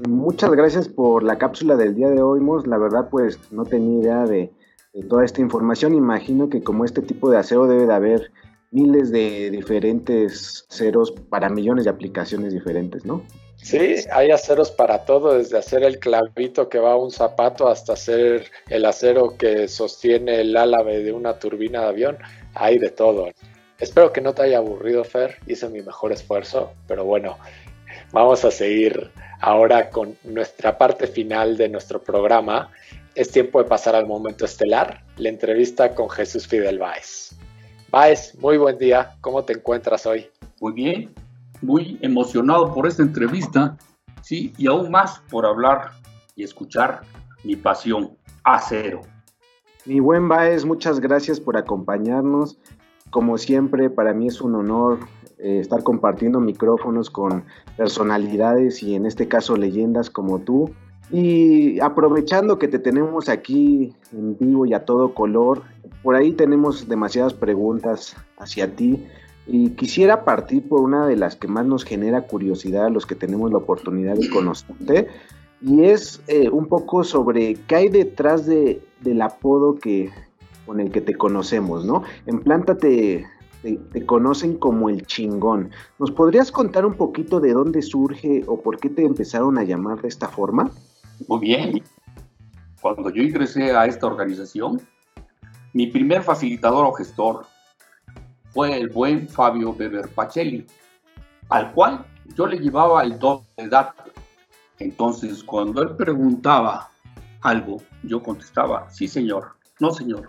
Muchas 0.00 0.50
gracias 0.50 0.88
por 0.88 1.22
la 1.22 1.38
cápsula 1.38 1.76
del 1.76 1.94
día 1.94 2.10
de 2.10 2.20
hoy, 2.20 2.40
Mos. 2.40 2.66
La 2.66 2.78
verdad, 2.78 3.08
pues 3.10 3.38
no 3.52 3.64
tenía 3.64 4.00
idea 4.00 4.26
de, 4.26 4.50
toda 5.08 5.24
esta 5.24 5.40
información. 5.40 5.94
Imagino 5.94 6.48
que 6.48 6.62
como 6.62 6.84
este 6.84 7.00
tipo 7.00 7.30
de 7.30 7.38
acero 7.38 7.66
debe 7.66 7.86
de 7.86 7.94
haber 7.94 8.32
miles 8.72 9.12
de 9.12 9.50
diferentes 9.50 10.66
ceros 10.68 11.12
para 11.12 11.48
millones 11.48 11.84
de 11.84 11.90
aplicaciones 11.90 12.52
diferentes, 12.52 13.04
¿no? 13.04 13.22
Sí, 13.56 13.96
hay 14.12 14.30
aceros 14.30 14.72
para 14.72 15.04
todo, 15.04 15.38
desde 15.38 15.58
hacer 15.58 15.84
el 15.84 15.98
clavito 16.00 16.68
que 16.68 16.80
va 16.80 16.92
a 16.92 16.96
un 16.96 17.10
zapato 17.10 17.68
hasta 17.68 17.92
hacer 17.94 18.50
el 18.68 18.84
acero 18.84 19.36
que 19.38 19.68
sostiene 19.68 20.40
el 20.40 20.56
álave 20.56 21.02
de 21.02 21.12
una 21.12 21.38
turbina 21.38 21.82
de 21.82 21.86
avión. 21.86 22.18
Hay 22.54 22.78
de 22.78 22.90
todo. 22.90 23.28
Espero 23.78 24.12
que 24.12 24.20
no 24.20 24.34
te 24.34 24.42
haya 24.42 24.58
aburrido, 24.58 25.04
Fer. 25.04 25.36
Hice 25.46 25.68
mi 25.68 25.82
mejor 25.82 26.12
esfuerzo, 26.12 26.72
pero 26.86 27.04
bueno, 27.04 27.36
vamos 28.14 28.44
a 28.44 28.50
seguir 28.52 29.10
ahora 29.40 29.90
con 29.90 30.16
nuestra 30.22 30.78
parte 30.78 31.08
final 31.08 31.56
de 31.56 31.68
nuestro 31.68 32.00
programa. 32.00 32.70
Es 33.16 33.32
tiempo 33.32 33.60
de 33.60 33.68
pasar 33.68 33.96
al 33.96 34.06
momento 34.06 34.44
estelar, 34.44 35.02
la 35.16 35.28
entrevista 35.28 35.94
con 35.96 36.08
Jesús 36.08 36.46
Fidel 36.46 36.78
Báez. 36.78 37.36
Báez, 37.90 38.36
muy 38.38 38.56
buen 38.56 38.78
día. 38.78 39.16
¿Cómo 39.20 39.42
te 39.42 39.54
encuentras 39.54 40.06
hoy? 40.06 40.28
Muy 40.60 40.72
bien, 40.72 41.12
muy 41.60 41.98
emocionado 42.02 42.72
por 42.72 42.86
esta 42.86 43.02
entrevista, 43.02 43.76
sí, 44.22 44.52
y 44.58 44.68
aún 44.68 44.92
más 44.92 45.20
por 45.28 45.44
hablar 45.44 45.90
y 46.36 46.44
escuchar 46.44 47.02
mi 47.42 47.56
pasión, 47.56 48.16
acero. 48.44 49.00
Mi 49.86 49.98
buen 49.98 50.28
Baez, 50.28 50.64
muchas 50.64 51.00
gracias 51.00 51.40
por 51.40 51.56
acompañarnos. 51.56 52.58
Como 53.10 53.38
siempre, 53.38 53.90
para 53.90 54.14
mí 54.14 54.28
es 54.28 54.40
un 54.40 54.54
honor 54.54 55.00
eh, 55.38 55.58
estar 55.60 55.82
compartiendo 55.82 56.40
micrófonos 56.40 57.10
con 57.10 57.44
personalidades 57.76 58.82
y 58.82 58.94
en 58.94 59.06
este 59.06 59.28
caso 59.28 59.56
leyendas 59.56 60.10
como 60.10 60.38
tú. 60.40 60.70
Y 61.10 61.80
aprovechando 61.80 62.58
que 62.58 62.68
te 62.68 62.78
tenemos 62.78 63.28
aquí 63.28 63.94
en 64.12 64.38
vivo 64.38 64.66
y 64.66 64.74
a 64.74 64.84
todo 64.84 65.14
color, 65.14 65.62
por 66.02 66.16
ahí 66.16 66.32
tenemos 66.32 66.88
demasiadas 66.88 67.34
preguntas 67.34 68.16
hacia 68.38 68.74
ti. 68.74 69.04
Y 69.46 69.70
quisiera 69.70 70.24
partir 70.24 70.66
por 70.66 70.80
una 70.80 71.06
de 71.06 71.16
las 71.16 71.36
que 71.36 71.48
más 71.48 71.66
nos 71.66 71.84
genera 71.84 72.22
curiosidad 72.22 72.86
a 72.86 72.90
los 72.90 73.04
que 73.04 73.14
tenemos 73.14 73.50
la 73.50 73.58
oportunidad 73.58 74.16
de 74.16 74.30
conocerte, 74.30 75.08
y 75.60 75.84
es 75.84 76.22
eh, 76.28 76.48
un 76.50 76.66
poco 76.66 77.04
sobre 77.04 77.54
qué 77.54 77.76
hay 77.76 77.88
detrás 77.88 78.44
de, 78.46 78.82
del 79.00 79.22
apodo 79.22 79.76
que, 79.76 80.10
con 80.66 80.80
el 80.80 80.90
que 80.90 81.00
te 81.00 81.14
conocemos, 81.14 81.84
¿no? 81.84 82.02
En 82.26 82.40
planta 82.40 82.76
te, 82.76 83.24
te, 83.64 84.04
conocen 84.06 84.58
como 84.58 84.88
el 84.88 85.06
chingón. 85.06 85.70
¿Nos 85.98 86.10
podrías 86.10 86.52
contar 86.52 86.84
un 86.84 86.94
poquito 86.94 87.40
de 87.40 87.52
dónde 87.52 87.80
surge 87.80 88.42
o 88.46 88.60
por 88.60 88.78
qué 88.78 88.90
te 88.90 89.04
empezaron 89.04 89.58
a 89.58 89.64
llamar 89.64 90.02
de 90.02 90.08
esta 90.08 90.28
forma? 90.28 90.70
Muy 91.28 91.40
bien. 91.40 91.82
Cuando 92.80 93.08
yo 93.10 93.22
ingresé 93.22 93.74
a 93.74 93.86
esta 93.86 94.06
organización, 94.06 94.82
mi 95.72 95.86
primer 95.86 96.22
facilitador 96.22 96.84
o 96.84 96.92
gestor 96.92 97.46
fue 98.50 98.78
el 98.78 98.90
buen 98.90 99.28
Fabio 99.28 99.70
Weber 99.70 100.08
Pacelli, 100.10 100.66
al 101.48 101.72
cual 101.72 102.04
yo 102.36 102.46
le 102.46 102.58
llevaba 102.58 103.02
el 103.02 103.18
doble 103.18 103.46
de 103.56 103.64
edad. 103.64 103.94
Entonces, 104.78 105.42
cuando 105.42 105.82
él 105.82 105.96
preguntaba 105.96 106.90
algo, 107.40 107.80
yo 108.02 108.22
contestaba, 108.22 108.90
sí 108.90 109.08
señor, 109.08 109.52
no 109.80 109.90
señor, 109.90 110.28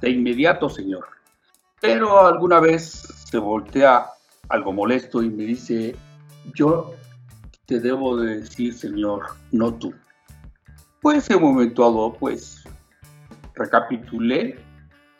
de 0.00 0.10
inmediato 0.10 0.68
señor. 0.68 1.15
Pero 1.80 2.26
alguna 2.26 2.60
vez 2.60 2.84
se 3.30 3.38
voltea 3.38 4.06
algo 4.48 4.72
molesto 4.72 5.22
y 5.22 5.30
me 5.30 5.44
dice, 5.44 5.94
yo 6.54 6.94
te 7.66 7.80
debo 7.80 8.16
de 8.16 8.38
decir 8.38 8.72
señor, 8.72 9.26
no 9.52 9.74
tú. 9.74 9.92
Pues 11.02 11.28
en 11.30 11.36
un 11.36 11.54
momento 11.54 11.82
dado, 11.82 12.14
pues 12.14 12.64
recapitulé 13.54 14.58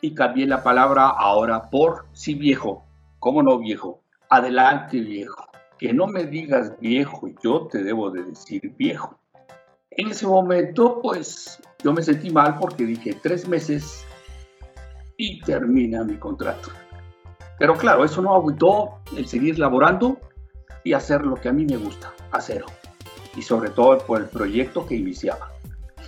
y 0.01 0.13
cambié 0.13 0.47
la 0.47 0.63
palabra 0.63 1.09
ahora 1.09 1.69
por 1.69 2.05
sí 2.13 2.33
viejo. 2.33 2.85
¿Cómo 3.19 3.43
no 3.43 3.59
viejo? 3.59 4.01
Adelante 4.29 4.99
viejo. 4.99 5.47
Que 5.77 5.93
no 5.93 6.07
me 6.07 6.23
digas 6.23 6.73
viejo, 6.79 7.29
yo 7.43 7.67
te 7.67 7.83
debo 7.83 8.09
de 8.09 8.23
decir 8.23 8.73
viejo. 8.77 9.19
En 9.91 10.09
ese 10.09 10.25
momento, 10.25 11.01
pues 11.01 11.59
yo 11.83 11.93
me 11.93 12.01
sentí 12.01 12.29
mal 12.29 12.57
porque 12.59 12.83
dije 12.83 13.17
tres 13.21 13.47
meses 13.47 14.06
y 15.17 15.41
termina 15.41 16.03
mi 16.03 16.15
contrato. 16.15 16.71
Pero 17.59 17.75
claro, 17.75 18.05
eso 18.05 18.21
no 18.21 18.35
agüitó 18.35 18.99
el 19.17 19.27
seguir 19.27 19.57
laborando 19.57 20.19
y 20.83 20.93
hacer 20.93 21.25
lo 21.25 21.35
que 21.35 21.49
a 21.49 21.53
mí 21.53 21.65
me 21.65 21.77
gusta, 21.77 22.13
hacer. 22.31 22.63
Y 23.35 23.41
sobre 23.41 23.71
todo 23.71 23.97
por 23.99 24.21
el 24.21 24.27
proyecto 24.27 24.85
que 24.85 24.95
iniciaba. 24.95 25.51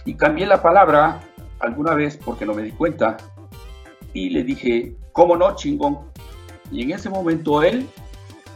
Y 0.06 0.14
cambié 0.14 0.46
la 0.46 0.62
palabra 0.62 1.20
alguna 1.60 1.96
vez 1.96 2.18
porque 2.18 2.46
no 2.46 2.54
me 2.54 2.62
di 2.62 2.72
cuenta 2.72 3.18
y 4.14 4.30
le 4.30 4.44
dije, 4.44 4.96
¿cómo 5.12 5.36
no, 5.36 5.56
chingón? 5.56 6.00
Y 6.72 6.84
en 6.84 6.92
ese 6.92 7.10
momento 7.10 7.64
él 7.64 7.88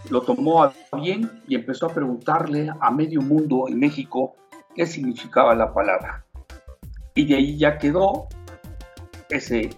lo 0.09 0.21
tomó 0.21 0.71
bien 1.01 1.31
y 1.47 1.55
empezó 1.55 1.87
a 1.87 1.93
preguntarle 1.93 2.71
a 2.79 2.91
medio 2.91 3.21
mundo 3.21 3.65
en 3.67 3.79
México 3.79 4.35
qué 4.75 4.85
significaba 4.85 5.55
la 5.55 5.73
palabra. 5.73 6.25
Y 7.15 7.25
de 7.25 7.35
ahí 7.35 7.57
ya 7.57 7.77
quedó 7.77 8.27
ese 9.29 9.69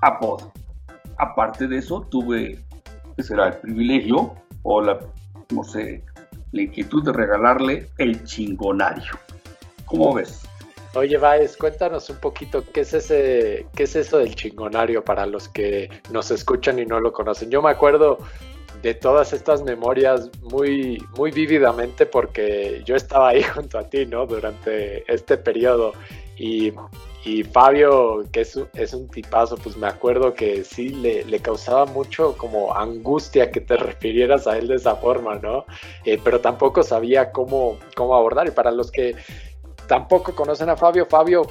apodo. 0.00 0.52
Aparte 1.18 1.66
de 1.66 1.78
eso, 1.78 2.02
tuve, 2.10 2.58
que 3.16 3.22
será 3.22 3.48
el 3.48 3.54
privilegio 3.58 4.34
o 4.62 4.80
la, 4.80 4.98
no 5.50 5.64
sé, 5.64 6.02
la 6.52 6.62
inquietud 6.62 7.04
de 7.04 7.12
regalarle 7.12 7.88
el 7.98 8.24
chingonario. 8.24 9.12
¿Cómo 9.86 10.14
ves? 10.14 10.42
Oye, 10.94 11.18
Baez, 11.18 11.56
cuéntanos 11.56 12.10
un 12.10 12.16
poquito 12.16 12.64
qué 12.72 12.80
es 12.80 12.92
ese, 12.94 13.66
qué 13.76 13.84
es 13.84 13.94
eso 13.94 14.18
del 14.18 14.34
chingonario 14.34 15.04
para 15.04 15.24
los 15.24 15.48
que 15.48 15.88
nos 16.10 16.32
escuchan 16.32 16.80
y 16.80 16.86
no 16.86 16.98
lo 16.98 17.12
conocen. 17.12 17.48
Yo 17.50 17.62
me 17.62 17.70
acuerdo 17.70 18.18
de 18.82 18.94
todas 18.94 19.32
estas 19.32 19.62
memorias 19.62 20.30
muy, 20.42 20.98
muy 21.16 21.30
vívidamente 21.30 22.06
porque 22.06 22.82
yo 22.84 22.96
estaba 22.96 23.28
ahí 23.28 23.42
junto 23.54 23.78
a 23.78 23.84
ti, 23.84 24.06
¿no? 24.06 24.26
Durante 24.26 25.04
este 25.12 25.36
periodo 25.36 25.92
y, 26.36 26.72
y 27.24 27.44
Fabio, 27.44 28.24
que 28.32 28.40
es, 28.40 28.58
es, 28.72 28.94
un 28.94 29.08
tipazo, 29.08 29.56
pues 29.56 29.76
me 29.76 29.86
acuerdo 29.86 30.32
que 30.32 30.64
sí 30.64 30.88
le, 30.88 31.24
le, 31.24 31.40
causaba 31.40 31.84
mucho 31.84 32.34
como 32.36 32.74
angustia 32.74 33.50
que 33.50 33.60
te 33.60 33.76
refirieras 33.78 34.46
a 34.46 34.56
él 34.56 34.68
de 34.68 34.76
esa 34.76 34.96
forma, 34.96 35.34
¿no? 35.36 35.66
Eh, 36.04 36.18
pero 36.22 36.40
tampoco 36.40 36.82
sabía 36.82 37.30
cómo, 37.30 37.78
cómo 37.94 38.14
abordar 38.14 38.48
y 38.48 38.52
para 38.52 38.70
los 38.70 38.90
que 38.90 39.16
tampoco 39.86 40.34
conocen 40.34 40.70
a 40.70 40.76
Fabio. 40.76 41.06
Fabio, 41.10 41.42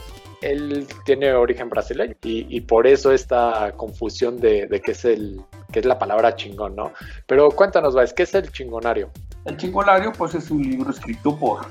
él 0.42 0.88
tiene 1.06 1.34
origen 1.34 1.70
brasileño 1.70 2.16
y, 2.24 2.62
por 2.62 2.88
eso 2.88 3.12
esta 3.12 3.74
confusión 3.76 4.38
de, 4.38 4.66
de 4.68 4.82
qué 4.82 4.92
es 4.92 5.06
el 5.06 5.42
que 5.72 5.80
es 5.80 5.86
la 5.86 6.00
palabra 6.00 6.36
chingón, 6.36 6.76
¿no? 6.76 6.94
Pero 7.28 7.50
cuéntanos, 7.52 7.94
Vais, 7.94 8.14
¿qué 8.14 8.24
es 8.24 8.34
el 8.34 8.52
chingonario? 8.52 9.12
El 9.46 9.58
chingonario, 9.58 10.12
pues, 10.14 10.34
es 10.34 10.50
un 10.50 10.64
libro 10.64 10.90
escrito 10.90 11.38
por 11.38 11.62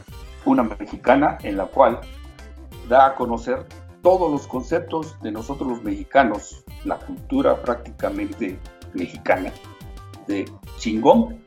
una 0.44 0.62
mexicana 0.62 1.38
en 1.42 1.56
la 1.56 1.66
cual 1.66 2.00
da 2.88 3.06
a 3.06 3.14
conocer 3.14 3.66
todos 4.02 4.30
los 4.30 4.46
conceptos 4.46 5.16
de 5.22 5.32
nosotros 5.32 5.68
los 5.68 5.82
mexicanos, 5.82 6.64
la 6.84 6.98
cultura 6.98 7.61
prácticamente 7.62 8.58
mexicana, 8.94 9.52
de 10.26 10.44
chingón, 10.78 11.42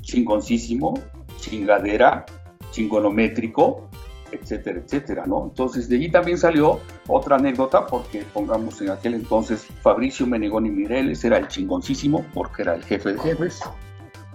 chingoncísimo, 0.00 0.94
chingadera, 1.38 2.24
chingonométrico, 2.70 3.88
etcétera, 4.32 4.80
etcétera, 4.80 5.26
¿no? 5.26 5.44
Entonces 5.44 5.88
de 5.88 5.96
allí 5.96 6.10
también 6.10 6.38
salió 6.38 6.80
otra 7.08 7.36
anécdota, 7.36 7.86
porque 7.86 8.24
pongamos 8.32 8.80
en 8.80 8.90
aquel 8.90 9.14
entonces 9.14 9.66
Fabricio 9.82 10.26
Menegoni 10.26 10.70
Mireles 10.70 11.24
era 11.24 11.38
el 11.38 11.48
chingoncísimo, 11.48 12.24
porque 12.32 12.62
era 12.62 12.74
el 12.74 12.84
jefe 12.84 13.12
de 13.12 13.18
jefes. 13.18 13.60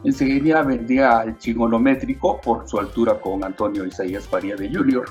Enseguida 0.04 0.62
vendía 0.62 1.24
el 1.24 1.38
chingonométrico 1.38 2.40
por 2.42 2.68
su 2.68 2.78
altura 2.80 3.20
con 3.20 3.44
Antonio 3.44 3.86
Isaías 3.86 4.28
Faría 4.28 4.56
de 4.56 4.72
Junior, 4.72 5.06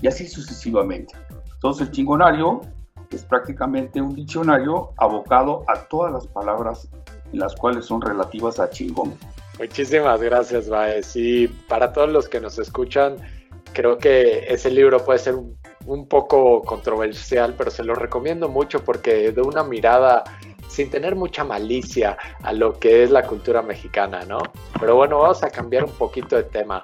y 0.00 0.06
así 0.06 0.26
sucesivamente. 0.28 1.14
Entonces 1.64 1.88
el 1.88 1.94
chingonario 1.94 2.60
es 3.10 3.22
prácticamente 3.22 3.98
un 3.98 4.14
diccionario 4.14 4.90
abocado 4.98 5.64
a 5.66 5.88
todas 5.88 6.12
las 6.12 6.26
palabras 6.26 6.90
en 7.32 7.38
las 7.38 7.54
cuales 7.54 7.86
son 7.86 8.02
relativas 8.02 8.60
a 8.60 8.68
chingón. 8.68 9.14
Muchísimas 9.58 10.20
gracias, 10.20 10.68
Baez. 10.68 11.16
Y 11.16 11.48
para 11.48 11.90
todos 11.94 12.10
los 12.10 12.28
que 12.28 12.38
nos 12.38 12.58
escuchan, 12.58 13.16
creo 13.72 13.96
que 13.96 14.44
ese 14.46 14.70
libro 14.70 15.02
puede 15.02 15.18
ser 15.20 15.36
un, 15.86 16.06
poco 16.06 16.60
controversial, 16.60 17.54
pero 17.56 17.70
se 17.70 17.82
lo 17.82 17.94
recomiendo 17.94 18.50
mucho 18.50 18.84
porque 18.84 19.32
de 19.32 19.40
una 19.40 19.64
mirada 19.64 20.22
sin 20.68 20.90
tener 20.90 21.16
mucha 21.16 21.44
malicia 21.44 22.18
a 22.42 22.52
lo 22.52 22.78
que 22.78 23.04
es 23.04 23.10
la 23.10 23.26
cultura 23.26 23.62
mexicana, 23.62 24.22
¿no? 24.26 24.40
Pero 24.78 24.96
bueno, 24.96 25.20
vamos 25.20 25.42
a 25.42 25.48
cambiar 25.48 25.84
un 25.84 25.92
poquito 25.92 26.36
de 26.36 26.42
tema. 26.42 26.82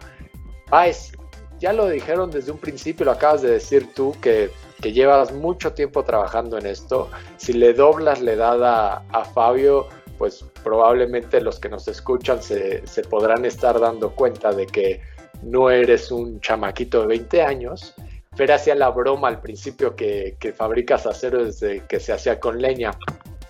Paez, 0.70 1.12
ya 1.58 1.74
lo 1.74 1.86
dijeron 1.86 2.30
desde 2.30 2.50
un 2.50 2.56
principio, 2.58 3.04
lo 3.04 3.12
acabas 3.12 3.42
de 3.42 3.50
decir 3.50 3.92
tú, 3.92 4.16
que, 4.22 4.50
que 4.80 4.92
llevas 4.92 5.32
mucho 5.32 5.72
tiempo 5.72 6.02
trabajando 6.04 6.58
en 6.58 6.66
esto. 6.66 7.10
Si 7.36 7.52
le 7.52 7.72
doblas 7.72 8.20
la 8.20 8.32
edad 8.32 9.04
a, 9.10 9.24
Fabio, 9.24 9.88
pues 10.18 10.44
probablemente 10.62 11.40
los 11.40 11.60
que 11.60 11.68
nos 11.68 11.86
escuchan 11.88 12.42
se, 12.42 12.86
se 12.86 13.02
podrán 13.02 13.44
estar 13.44 13.78
dando 13.78 14.14
cuenta 14.14 14.52
de 14.52 14.66
que 14.66 15.00
no 15.42 15.70
eres 15.70 16.10
un 16.10 16.40
chamaquito 16.40 17.02
de 17.02 17.06
20 17.08 17.42
años. 17.42 17.94
Fer 18.36 18.52
hacía 18.52 18.74
la 18.74 18.90
broma 18.90 19.28
al 19.28 19.40
principio 19.40 19.96
que, 19.96 20.36
fabricas 20.56 21.06
acero 21.06 21.44
desde 21.44 21.84
que 21.86 22.00
se 22.00 22.12
hacía 22.12 22.38
con 22.38 22.60
leña. 22.60 22.92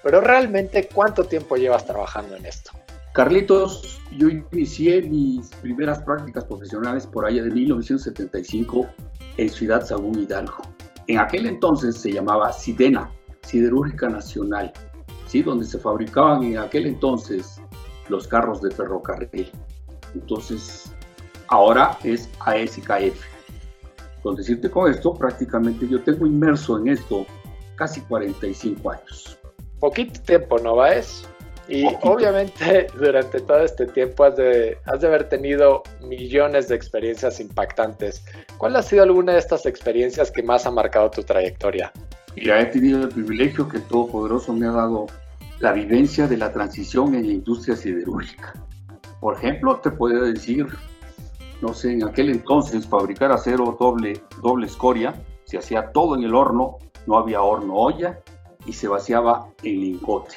Pero 0.03 0.21
realmente, 0.21 0.88
¿cuánto 0.93 1.25
tiempo 1.25 1.57
llevas 1.57 1.85
trabajando 1.85 2.37
en 2.37 2.47
esto? 2.47 2.71
Carlitos, 3.12 4.01
yo 4.16 4.29
inicié 4.29 5.03
mis 5.03 5.51
primeras 5.57 6.01
prácticas 6.03 6.45
profesionales 6.45 7.07
por 7.07 7.27
allá 7.27 7.43
de 7.43 7.51
1975 7.51 8.87
en 9.37 9.49
Ciudad 9.51 9.85
Sagún 9.85 10.21
Hidalgo. 10.21 10.62
En 11.11 11.18
aquel 11.18 11.46
entonces 11.46 11.96
se 11.96 12.12
llamaba 12.12 12.53
Sidena, 12.53 13.11
Siderúrgica 13.42 14.09
Nacional, 14.09 14.73
¿sí? 15.27 15.42
donde 15.42 15.64
se 15.64 15.77
fabricaban 15.77 16.44
en 16.44 16.59
aquel 16.59 16.87
entonces 16.87 17.61
los 18.09 18.29
carros 18.29 18.62
de 18.62 18.70
ferrocarril. 18.70 19.51
Entonces, 20.14 20.94
ahora 21.49 21.99
es 22.05 22.31
ASKF. 22.46 23.20
Con 24.23 24.37
decirte 24.37 24.70
con 24.70 24.88
esto, 24.88 25.12
prácticamente 25.12 25.88
yo 25.88 26.01
tengo 26.01 26.29
inmerso 26.29 26.79
en 26.79 26.90
esto 26.90 27.27
casi 27.75 28.03
45 28.03 28.90
años. 28.92 29.37
Poquito 29.81 30.20
tiempo, 30.23 30.61
¿no, 30.61 30.77
Baez? 30.77 31.25
Y 31.66 31.87
obviamente 32.03 32.87
durante 33.01 33.40
todo 33.40 33.64
este 33.64 33.87
tiempo 33.87 34.23
has 34.23 34.37
de, 34.37 34.79
has 34.85 35.01
de 35.01 35.09
haber 35.09 35.29
tenido 35.29 35.83
millones 36.03 36.68
de 36.68 36.77
experiencias 36.77 37.40
impactantes. 37.40 38.25
¿Cuál 38.61 38.77
ha 38.77 38.83
sido 38.83 39.05
alguna 39.05 39.33
de 39.33 39.38
estas 39.38 39.64
experiencias 39.64 40.31
que 40.31 40.42
más 40.42 40.66
ha 40.66 40.70
marcado 40.70 41.11
tu 41.11 41.23
trayectoria? 41.23 41.90
Ya 42.37 42.61
he 42.61 42.66
tenido 42.66 43.05
el 43.05 43.09
privilegio 43.09 43.66
que 43.66 43.79
el 43.79 43.85
Todopoderoso 43.85 44.53
me 44.53 44.66
ha 44.66 44.73
dado 44.73 45.07
la 45.61 45.73
vivencia 45.73 46.29
de 46.29 46.37
la 46.37 46.53
transición 46.53 47.14
en 47.14 47.27
la 47.27 47.33
industria 47.33 47.75
siderúrgica. 47.75 48.53
Por 49.18 49.35
ejemplo, 49.35 49.77
te 49.77 49.90
puedo 49.90 50.27
decir, 50.27 50.66
no 51.62 51.73
sé, 51.73 51.94
en 51.94 52.07
aquel 52.07 52.29
entonces 52.29 52.87
fabricar 52.87 53.33
acero 53.33 53.79
doble, 53.81 54.20
doble 54.42 54.66
escoria, 54.66 55.14
se 55.44 55.57
hacía 55.57 55.90
todo 55.92 56.14
en 56.14 56.25
el 56.25 56.35
horno, 56.35 56.77
no 57.07 57.16
había 57.16 57.40
horno 57.40 57.77
olla 57.77 58.20
y 58.66 58.75
se 58.75 58.88
vaciaba 58.88 59.49
en 59.62 59.81
lingote. 59.81 60.37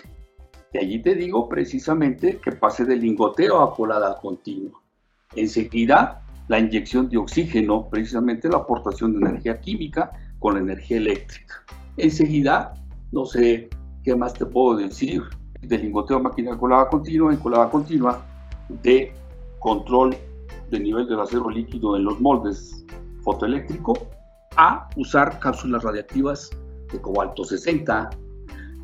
De 0.72 0.80
allí 0.80 1.02
te 1.02 1.16
digo 1.16 1.50
precisamente 1.50 2.38
que 2.38 2.54
pasé 2.54 2.86
del 2.86 3.02
lingoteo 3.02 3.60
a 3.60 3.76
colada 3.76 4.18
continua. 4.22 4.82
Enseguida, 5.36 6.23
la 6.48 6.60
inyección 6.60 7.10
de 7.10 7.18
oxígeno, 7.18 7.88
precisamente 7.90 8.50
la 8.50 8.58
aportación 8.58 9.14
de 9.14 9.30
energía 9.30 9.60
química 9.60 10.12
con 10.40 10.56
la 10.56 10.62
energía 10.62 10.98
eléctrica. 10.98 11.64
Enseguida, 11.98 12.74
no 13.12 13.26
sé 13.26 13.70
qué 14.04 14.16
más 14.16 14.34
te 14.34 14.46
puedo 14.46 14.78
decir, 14.78 15.24
del 15.62 15.82
lingoteo 15.82 16.18
a 16.18 16.22
máquina 16.22 16.52
de 16.52 16.58
colada 16.58 16.90
continua 16.90 17.32
en 17.32 17.40
colada 17.40 17.70
continua, 17.70 18.26
de 18.82 19.14
control 19.60 20.16
de 20.70 20.80
nivel 20.80 21.08
del 21.08 21.20
acero 21.20 21.50
líquido 21.50 21.96
en 21.96 22.04
los 22.04 22.20
moldes 22.20 22.86
fotoeléctrico, 23.22 23.94
a 24.58 24.90
usar 24.98 25.40
cápsulas 25.40 25.84
radiactivas 25.84 26.50
de 26.92 27.00
cobalto 27.02 27.44
60, 27.44 28.10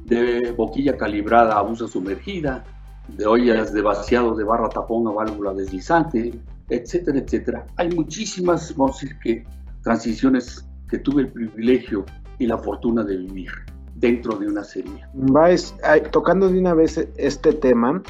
de 0.06 0.52
boquilla 0.52 0.98
calibrada 0.98 1.58
a 1.58 1.62
busa 1.62 1.88
sumergida, 1.88 2.64
de 3.10 3.26
ollas 3.26 3.74
de 3.74 3.82
vaciado 3.82 4.36
de 4.36 4.44
barra 4.44 4.70
tapón 4.70 5.08
a 5.08 5.12
válvula 5.12 5.54
deslizante, 5.54 6.40
etcétera, 6.70 7.20
etcétera. 7.20 7.68
Hay 7.78 7.90
muchísimas, 7.90 8.76
vamos 8.76 8.98
a 8.98 9.02
decir 9.02 9.20
que, 9.20 9.44
transiciones 9.84 10.66
que 10.90 10.98
tuve 11.00 11.24
el 11.24 11.32
privilegio 11.32 12.06
y 12.38 12.48
la 12.48 12.58
fortuna 12.58 13.04
de 13.04 13.18
vivir 13.18 13.52
dentro 13.96 14.38
de 14.38 14.48
una 14.48 14.64
serie. 14.64 14.92
Vais, 15.14 15.74
tocando 16.12 16.50
de 16.50 16.60
una 16.60 16.74
vez 16.74 17.08
este 17.18 17.54
tema, 17.54 18.02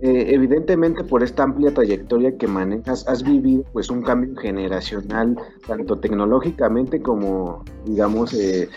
eh, 0.00 0.26
evidentemente 0.28 1.02
por 1.02 1.22
esta 1.22 1.42
amplia 1.42 1.74
trayectoria 1.74 2.36
que 2.36 2.46
manejas, 2.46 3.06
has 3.08 3.22
vivido 3.22 3.64
pues 3.72 3.90
un 3.90 4.02
cambio 4.02 4.36
generacional, 4.36 5.36
tanto 5.66 5.98
tecnológicamente 5.98 7.02
como, 7.02 7.64
digamos, 7.84 8.32
eh, 8.34 8.68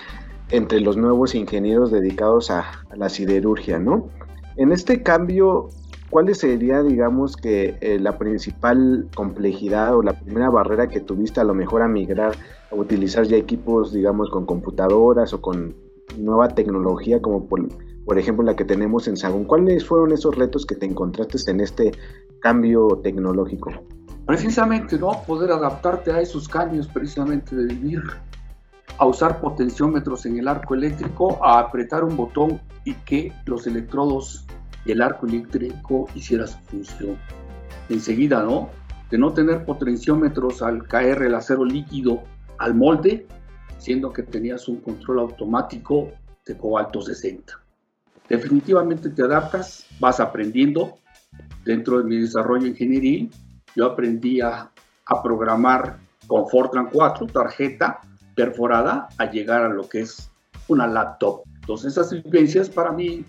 entre 0.50 0.82
los 0.82 0.97
nuevos 0.97 1.36
ingenieros 1.36 1.91
dedicados 1.91 2.50
a, 2.50 2.65
la 2.95 3.08
siderurgia, 3.08 3.80
¿no? 3.80 4.10
En 4.58 4.71
este 4.71 5.02
cambio, 5.02 5.69
¿cuál 6.12 6.36
sería, 6.36 6.84
digamos, 6.84 7.36
que 7.36 7.78
eh, 7.82 7.97
la 7.97 8.19
principal 8.19 9.08
complejidad 9.15 9.95
o 9.95 10.04
la 10.04 10.13
primera 10.13 10.50
barrera 10.52 10.88
que 10.88 11.00
tuviste 11.00 11.39
a 11.39 11.43
lo 11.43 11.56
mejor 11.56 11.82
a 11.82 11.88
migrar 11.88 12.34
a 12.69 12.76
utilizar 12.76 13.26
ya 13.26 13.38
equipos, 13.38 13.91
digamos, 13.91 14.30
con 14.30 14.45
computadoras 14.45 15.34
o 15.34 15.41
con 15.41 15.74
nueva 16.17 16.50
tecnología 16.50 17.21
como 17.21 17.47
por, 17.47 17.67
por 18.06 18.19
ejemplo 18.19 18.43
la 18.43 18.56
que 18.56 18.65
tenemos 18.65 19.08
en 19.08 19.17
Sagún? 19.17 19.45
¿Cuáles 19.45 19.86
fueron 19.86 20.12
esos 20.12 20.36
retos 20.36 20.65
que 20.65 20.76
te 20.76 20.86
encontraste 20.86 21.50
en 21.50 21.62
este 21.62 21.91
cambio 22.41 23.00
tecnológico? 23.02 23.71
Precisamente, 24.26 25.00
¿no? 25.00 25.12
Poder 25.26 25.52
adaptarte 25.52 26.12
a 26.12 26.21
esos 26.21 26.47
cambios 26.47 26.88
precisamente 26.88 27.56
de 27.56 27.74
vivir 27.74 28.04
a 28.97 29.06
usar 29.06 29.39
potenciómetros 29.39 30.26
en 30.26 30.38
el 30.38 30.47
arco 30.47 30.76
eléctrico, 30.76 31.43
a 31.43 31.60
apretar 31.60 32.04
un 32.04 32.15
botón 32.15 32.62
y 32.84 32.93
que 32.93 33.34
los 33.45 33.65
electrodos 33.65 34.45
y 34.86 34.91
el 34.91 35.02
arco 35.02 35.26
eléctrico 35.26 36.08
hiciera 36.15 36.48
su 36.48 36.58
función. 36.60 37.17
Enseguida, 37.89 38.44
¿no? 38.44 38.70
De 39.10 39.17
no 39.17 39.34
tener 39.34 39.65
potenciómetros 39.65 40.62
al 40.62 40.88
caer 40.88 41.22
el 41.24 41.36
acero 41.36 41.65
líquido 41.65 42.24
al 42.58 42.76
molde, 42.76 43.28
siendo 43.78 44.13
que 44.13 44.24
tenías 44.24 44.67
un 44.67 44.78
control 44.78 45.20
automático 45.20 46.12
de 46.46 46.58
cobalto 46.58 47.02
60. 47.02 47.54
Definitivamente 48.30 49.10
te 49.10 49.24
adaptas, 49.24 49.86
vas 50.00 50.20
aprendiendo. 50.20 50.98
Dentro 51.65 52.00
de 52.00 52.06
mi 52.06 52.17
desarrollo 52.17 52.67
ingenieril, 52.67 53.30
yo 53.76 53.86
aprendí 53.86 54.41
a, 54.41 54.72
a 55.06 55.24
programar 55.24 56.00
con 56.28 56.48
Fortran 56.48 56.89
4, 56.91 57.28
tarjeta, 57.28 58.00
perforada 58.36 59.10
a 59.17 59.30
llegar 59.30 59.63
a 59.63 59.70
lo 59.70 59.88
que 59.88 60.02
es 60.02 60.32
una 60.67 60.88
laptop. 60.88 61.44
Entonces 61.60 61.91
esas 61.91 62.12
vivencias 62.24 62.70
para 62.70 62.91
mí 62.91 63.26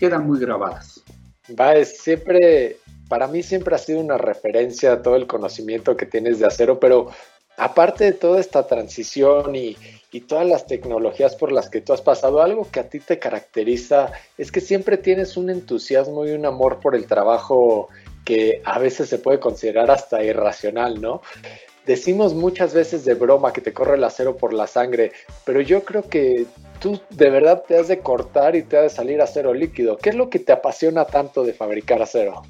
quedan 0.00 0.26
muy 0.26 0.40
grabadas. 0.40 1.02
Va, 1.58 1.84
siempre, 1.84 2.78
para 3.08 3.28
mí 3.28 3.42
siempre 3.42 3.74
ha 3.74 3.78
sido 3.78 4.00
una 4.00 4.16
referencia 4.16 4.92
a 4.92 5.02
todo 5.02 5.14
el 5.14 5.26
conocimiento 5.26 5.96
que 5.96 6.06
tienes 6.06 6.38
de 6.38 6.46
acero, 6.46 6.80
pero 6.80 7.10
aparte 7.58 8.04
de 8.04 8.12
toda 8.12 8.40
esta 8.40 8.66
transición 8.66 9.54
y, 9.54 9.76
y, 10.10 10.22
todas 10.22 10.46
las 10.46 10.66
tecnologías 10.66 11.36
por 11.36 11.52
las 11.52 11.68
que 11.68 11.82
tú 11.82 11.92
has 11.92 12.00
pasado, 12.00 12.40
algo 12.40 12.66
que 12.70 12.80
a 12.80 12.88
ti 12.88 12.98
te 12.98 13.18
caracteriza 13.18 14.10
es 14.38 14.50
que 14.50 14.62
siempre 14.62 14.96
tienes 14.96 15.36
un 15.36 15.50
entusiasmo 15.50 16.26
y 16.26 16.30
un 16.30 16.46
amor 16.46 16.80
por 16.80 16.94
el 16.94 17.06
trabajo 17.06 17.88
que 18.24 18.62
a 18.64 18.78
veces 18.78 19.08
se 19.08 19.18
puede 19.18 19.38
considerar 19.38 19.90
hasta 19.90 20.24
irracional, 20.24 21.00
¿no? 21.00 21.20
Decimos 21.90 22.34
muchas 22.34 22.72
veces 22.72 23.04
de 23.04 23.14
broma 23.14 23.52
que 23.52 23.60
te 23.60 23.72
corre 23.72 23.96
el 23.96 24.04
acero 24.04 24.36
por 24.36 24.52
la 24.52 24.68
sangre, 24.68 25.10
pero 25.44 25.60
yo 25.60 25.82
creo 25.82 26.08
que 26.08 26.46
tú 26.80 27.00
de 27.10 27.30
verdad 27.30 27.64
te 27.66 27.76
has 27.76 27.88
de 27.88 27.98
cortar 27.98 28.54
y 28.54 28.62
te 28.62 28.76
has 28.76 28.84
de 28.84 28.90
salir 28.90 29.20
acero 29.20 29.52
líquido. 29.52 29.96
¿Qué 29.96 30.10
es 30.10 30.14
lo 30.14 30.30
que 30.30 30.38
te 30.38 30.52
apasiona 30.52 31.04
tanto 31.04 31.42
de 31.42 31.52
fabricar 31.52 32.00
acero? 32.00 32.42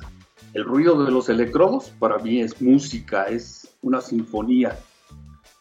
El 0.53 0.65
ruido 0.65 1.03
de 1.03 1.11
los 1.11 1.31
electrodos 1.31 1.91
para 1.99 2.19
mí 2.19 2.43
es 2.43 2.61
música, 2.61 3.29
es 3.29 3.67
una 3.81 4.03
sinfonía. 4.03 4.79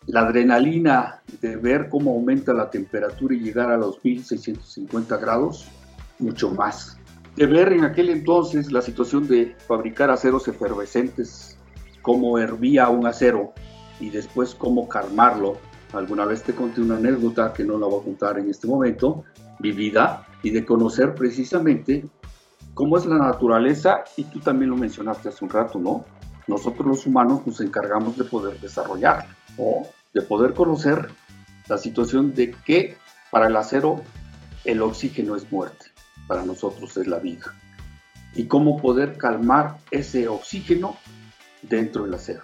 La 0.08 0.22
adrenalina 0.22 1.22
de 1.40 1.56
ver 1.56 1.88
cómo 1.88 2.12
aumenta 2.12 2.52
la 2.52 2.70
temperatura 2.70 3.34
y 3.34 3.40
llegar 3.40 3.72
a 3.72 3.78
los 3.78 4.04
1650 4.04 5.16
grados, 5.16 5.70
mucho 6.18 6.50
más. 6.52 6.98
De 7.38 7.46
ver 7.46 7.72
en 7.72 7.86
aquel 7.86 8.10
entonces 8.10 8.74
la 8.74 8.82
situación 8.82 9.26
de 9.30 9.56
fabricar 9.68 10.12
aceros 10.12 10.50
efervescentes 10.50 11.58
cómo 12.02 12.40
hervía 12.40 12.90
un 12.90 13.06
acero 13.08 13.54
y 14.00 14.10
después 14.10 14.56
cómo 14.56 14.88
calmarlo. 14.88 15.58
Alguna 15.94 16.26
vez 16.26 16.44
te 16.44 16.54
conté 16.54 16.82
una 16.82 16.98
anécdota 16.98 17.54
que 17.54 17.64
no 17.64 17.78
la 17.78 17.88
voy 17.88 18.02
a 18.02 18.04
contar 18.06 18.40
en 18.40 18.50
este 18.50 18.68
momento, 18.68 19.24
vivida, 19.60 20.28
y 20.44 20.52
de 20.52 20.66
conocer 20.66 21.16
precisamente 21.16 22.06
cómo 22.74 22.98
es 22.98 23.06
la 23.06 23.18
naturaleza, 23.18 24.04
y 24.16 24.24
tú 24.24 24.40
también 24.40 24.72
lo 24.72 24.78
mencionaste 24.78 25.30
hace 25.30 25.44
un 25.44 25.52
rato, 25.52 25.80
¿no? 25.80 26.06
Nosotros 26.48 26.88
los 26.88 27.06
humanos 27.06 27.46
nos 27.46 27.60
encargamos 27.62 28.18
de 28.18 28.24
poder 28.24 28.60
desarrollar, 28.60 29.26
o 29.58 29.88
de 30.14 30.22
poder 30.22 30.54
conocer 30.54 31.10
la 31.68 31.78
situación 31.78 32.34
de 32.34 32.52
que 32.52 32.98
para 33.32 33.48
el 33.48 33.56
acero 33.56 34.02
el 34.66 34.82
oxígeno 34.82 35.36
es 35.36 35.52
muerte, 35.52 35.88
para 36.28 36.44
nosotros 36.44 36.96
es 36.98 37.08
la 37.08 37.20
vida. 37.20 37.54
Y 38.36 38.46
cómo 38.46 38.78
poder 38.78 39.18
calmar 39.18 39.78
ese 39.92 40.28
oxígeno 40.28 40.98
dentro 41.64 42.06
del 42.06 42.14
acero. 42.14 42.44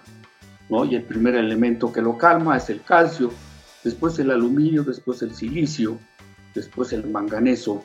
Y 0.68 0.94
el 0.96 1.02
primer 1.02 1.34
elemento 1.36 1.92
que 1.92 2.02
lo 2.02 2.18
calma 2.18 2.56
es 2.56 2.68
el 2.70 2.82
calcio, 2.82 3.30
después 3.84 4.18
el 4.18 4.30
aluminio, 4.30 4.82
después 4.82 5.22
el 5.22 5.34
silicio, 5.34 5.98
después 6.54 6.92
el 6.92 7.08
manganeso. 7.08 7.84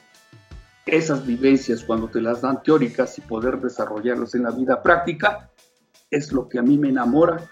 Esas 0.86 1.26
vivencias 1.26 1.84
cuando 1.84 2.08
te 2.08 2.22
las 2.22 2.41
dan 2.41 2.63
teóricas 2.63 3.17
y 3.20 3.22
poder 3.22 3.60
desarrollarlas 3.60 4.34
en 4.34 4.44
la 4.44 4.52
vida 4.52 4.82
práctica 4.82 5.50
es 6.10 6.32
lo 6.32 6.50
que 6.50 6.58
a 6.58 6.63
mí 6.63 6.78
me 6.78 6.89
enamora 6.89 7.48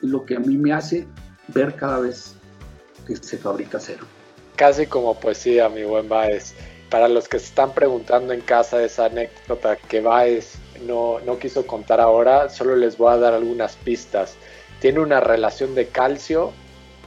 y 0.00 0.06
lo 0.06 0.24
que 0.24 0.36
a 0.36 0.40
mí 0.40 0.56
me 0.56 0.72
hace 0.72 1.06
ver 1.48 1.74
cada 1.74 1.98
vez 1.98 2.36
que 3.06 3.16
se 3.16 3.36
fabrica 3.36 3.78
acero. 3.78 4.06
Casi 4.56 4.86
como 4.86 5.18
poesía, 5.18 5.68
mi 5.68 5.84
buen 5.84 6.08
Baez. 6.08 6.54
Para 6.90 7.08
los 7.08 7.28
que 7.28 7.38
se 7.38 7.46
están 7.46 7.74
preguntando 7.74 8.32
en 8.32 8.40
casa 8.40 8.82
esa 8.82 9.06
anécdota 9.06 9.76
que 9.76 10.00
Baez 10.00 10.54
no, 10.86 11.20
no 11.20 11.38
quiso 11.38 11.66
contar 11.66 12.00
ahora, 12.00 12.48
solo 12.48 12.76
les 12.76 12.96
voy 12.96 13.12
a 13.12 13.18
dar 13.18 13.34
algunas 13.34 13.76
pistas. 13.76 14.36
Tiene 14.80 15.00
una 15.00 15.20
relación 15.20 15.74
de 15.74 15.88
calcio 15.88 16.52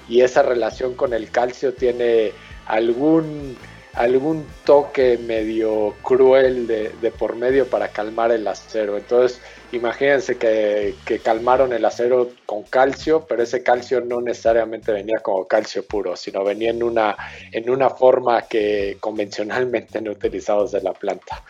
y 0.09 0.21
esa 0.21 0.43
relación 0.43 0.95
con 0.95 1.13
el 1.13 1.31
calcio 1.31 1.73
tiene 1.73 2.31
algún, 2.65 3.57
algún 3.93 4.45
toque 4.65 5.17
medio 5.17 5.93
cruel 6.01 6.67
de, 6.67 7.11
por 7.17 7.35
medio 7.35 7.67
para 7.67 7.89
calmar 7.89 8.31
el 8.31 8.47
acero. 8.47 8.97
Entonces, 8.97 9.39
imagínense 9.71 10.37
que, 10.37 10.95
que, 11.05 11.19
calmaron 11.19 11.71
el 11.71 11.85
acero 11.85 12.31
con 12.45 12.63
calcio, 12.63 13.25
pero 13.27 13.43
ese 13.43 13.63
calcio 13.63 14.01
no 14.01 14.21
necesariamente 14.21 14.91
venía 14.91 15.19
como 15.19 15.47
calcio 15.47 15.85
puro, 15.85 16.15
sino 16.15 16.43
venía 16.43 16.71
en 16.71 16.83
una, 16.83 17.15
en 17.51 17.69
una 17.69 17.89
forma 17.89 18.41
que 18.43 18.97
convencionalmente 18.99 20.01
no 20.01 20.11
utilizados 20.11 20.71
de 20.71 20.81
la 20.81 20.93
planta. 20.93 21.43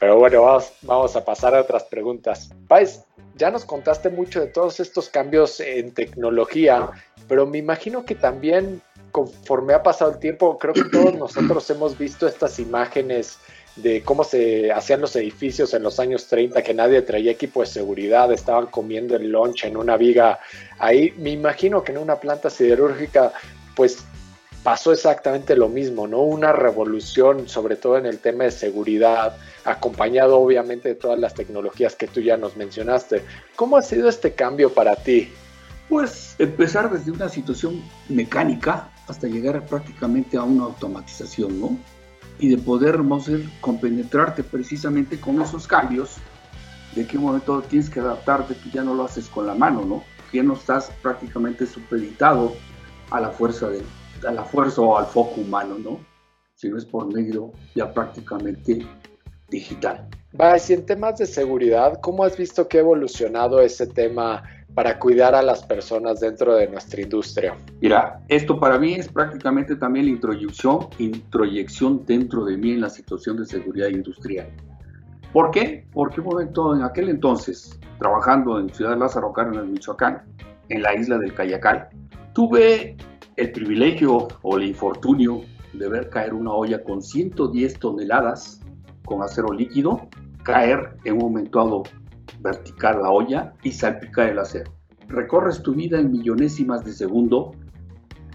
Pero 0.00 0.18
bueno, 0.18 0.42
vamos, 0.42 0.72
vamos 0.82 1.14
a 1.14 1.24
pasar 1.24 1.54
a 1.54 1.60
otras 1.60 1.84
preguntas. 1.84 2.50
Pais, 2.66 3.04
ya 3.36 3.50
nos 3.50 3.64
contaste 3.64 4.08
mucho 4.08 4.40
de 4.40 4.46
todos 4.46 4.80
estos 4.80 5.10
cambios 5.10 5.60
en 5.60 5.92
tecnología, 5.92 6.90
pero 7.28 7.46
me 7.46 7.58
imagino 7.58 8.04
que 8.04 8.14
también 8.14 8.82
conforme 9.12 9.74
ha 9.74 9.82
pasado 9.82 10.12
el 10.12 10.18
tiempo, 10.18 10.58
creo 10.58 10.72
que 10.74 10.84
todos 10.84 11.14
nosotros 11.18 11.68
hemos 11.70 11.98
visto 11.98 12.26
estas 12.26 12.58
imágenes 12.58 13.38
de 13.76 14.02
cómo 14.02 14.24
se 14.24 14.72
hacían 14.72 15.00
los 15.00 15.14
edificios 15.16 15.74
en 15.74 15.82
los 15.82 16.00
años 16.00 16.26
30, 16.26 16.62
que 16.62 16.74
nadie 16.74 17.02
traía 17.02 17.30
equipo 17.30 17.60
de 17.60 17.66
seguridad, 17.66 18.32
estaban 18.32 18.66
comiendo 18.66 19.16
el 19.16 19.30
lunch 19.30 19.64
en 19.64 19.76
una 19.76 19.96
viga. 19.96 20.40
Ahí 20.78 21.12
me 21.18 21.30
imagino 21.30 21.84
que 21.84 21.92
en 21.92 21.98
una 21.98 22.16
planta 22.16 22.50
siderúrgica, 22.50 23.32
pues 23.76 24.04
pasó 24.62 24.92
exactamente 24.92 25.56
lo 25.56 25.68
mismo, 25.68 26.06
¿no? 26.06 26.20
Una 26.20 26.52
revolución, 26.52 27.48
sobre 27.48 27.76
todo 27.76 27.96
en 27.98 28.06
el 28.06 28.18
tema 28.18 28.44
de 28.44 28.50
seguridad, 28.50 29.36
acompañado 29.64 30.38
obviamente 30.38 30.90
de 30.90 30.94
todas 30.94 31.18
las 31.18 31.34
tecnologías 31.34 31.96
que 31.96 32.06
tú 32.06 32.20
ya 32.20 32.36
nos 32.36 32.56
mencionaste. 32.56 33.22
¿Cómo 33.56 33.76
ha 33.76 33.82
sido 33.82 34.08
este 34.08 34.32
cambio 34.32 34.72
para 34.72 34.96
ti? 34.96 35.32
Pues 35.88 36.36
empezar 36.38 36.90
desde 36.90 37.10
una 37.10 37.28
situación 37.28 37.82
mecánica 38.08 38.90
hasta 39.08 39.26
llegar 39.26 39.64
prácticamente 39.66 40.36
a 40.36 40.42
una 40.42 40.64
automatización, 40.64 41.60
¿no? 41.60 41.78
y 42.40 42.48
de 42.48 42.58
poder, 42.58 42.96
a 42.96 43.60
compenetrarte 43.60 44.42
precisamente 44.42 45.20
con 45.20 45.40
esos 45.42 45.66
cambios, 45.66 46.16
de 46.94 47.06
qué 47.06 47.18
momento 47.18 47.62
tienes 47.62 47.90
que 47.90 48.00
adaptarte, 48.00 48.56
que 48.56 48.70
ya 48.70 48.82
no 48.82 48.94
lo 48.94 49.04
haces 49.04 49.28
con 49.28 49.46
la 49.46 49.54
mano, 49.54 49.84
¿no? 49.84 50.02
Que 50.30 50.38
ya 50.38 50.42
no 50.42 50.54
estás 50.54 50.90
prácticamente 51.02 51.66
supeditado 51.66 52.54
a 53.10 53.20
la 53.20 53.28
fuerza 53.28 53.68
de, 53.68 53.82
a 54.26 54.32
la 54.32 54.44
fuerza 54.44 54.80
o 54.80 54.96
al 54.96 55.06
foco 55.06 55.40
humano, 55.40 55.76
¿no? 55.78 56.00
Sino 56.54 56.76
es 56.76 56.84
por 56.84 57.12
medio 57.12 57.52
ya 57.74 57.92
prácticamente 57.92 58.86
digital. 59.48 60.08
Va, 60.40 60.56
y 60.56 60.72
en 60.72 60.86
temas 60.86 61.18
de 61.18 61.26
seguridad, 61.26 62.00
¿cómo 62.00 62.22
has 62.22 62.36
visto 62.36 62.68
que 62.68 62.78
ha 62.78 62.80
evolucionado 62.80 63.60
ese 63.60 63.86
tema 63.86 64.42
para 64.74 64.98
cuidar 64.98 65.34
a 65.34 65.42
las 65.42 65.64
personas 65.64 66.20
dentro 66.20 66.54
de 66.54 66.68
nuestra 66.68 67.00
industria? 67.00 67.56
Mira, 67.80 68.20
esto 68.28 68.58
para 68.60 68.78
mí 68.78 68.94
es 68.94 69.08
prácticamente 69.08 69.74
también 69.74 70.06
la 70.06 70.12
introyección, 70.12 70.86
introyección 70.98 72.04
dentro 72.06 72.44
de 72.44 72.56
mí 72.56 72.72
en 72.72 72.82
la 72.82 72.90
situación 72.90 73.38
de 73.38 73.46
seguridad 73.46 73.88
industrial. 73.88 74.48
¿Por 75.32 75.50
qué? 75.50 75.84
Porque 75.92 76.20
momento, 76.20 76.74
en 76.74 76.82
aquel 76.82 77.08
entonces, 77.08 77.78
trabajando 77.98 78.58
en 78.58 78.72
Ciudad 78.72 78.96
Lázaro 78.96 79.32
Cárdenas, 79.32 79.66
Michoacán, 79.66 80.22
en 80.68 80.82
la 80.82 80.94
isla 80.94 81.18
del 81.18 81.34
Cayacal, 81.34 81.88
tuve 82.32 82.96
el 83.36 83.52
privilegio 83.52 84.28
o 84.42 84.56
el 84.56 84.64
infortunio 84.64 85.42
de 85.72 85.88
ver 85.88 86.10
caer 86.10 86.34
una 86.34 86.52
olla 86.52 86.82
con 86.82 87.02
110 87.02 87.78
toneladas 87.78 88.60
con 89.04 89.22
acero 89.22 89.52
líquido, 89.52 90.08
caer 90.44 90.96
en 91.04 91.14
un 91.14 91.18
momento 91.20 91.58
dado 91.58 91.82
vertical 92.40 93.02
la 93.02 93.10
olla 93.10 93.52
y 93.62 93.72
salpicar 93.72 94.28
el 94.28 94.38
acero. 94.38 94.72
Recorres 95.08 95.62
tu 95.62 95.74
vida 95.74 95.98
en 95.98 96.12
millonésimas 96.12 96.84
de 96.84 96.92
segundo 96.92 97.52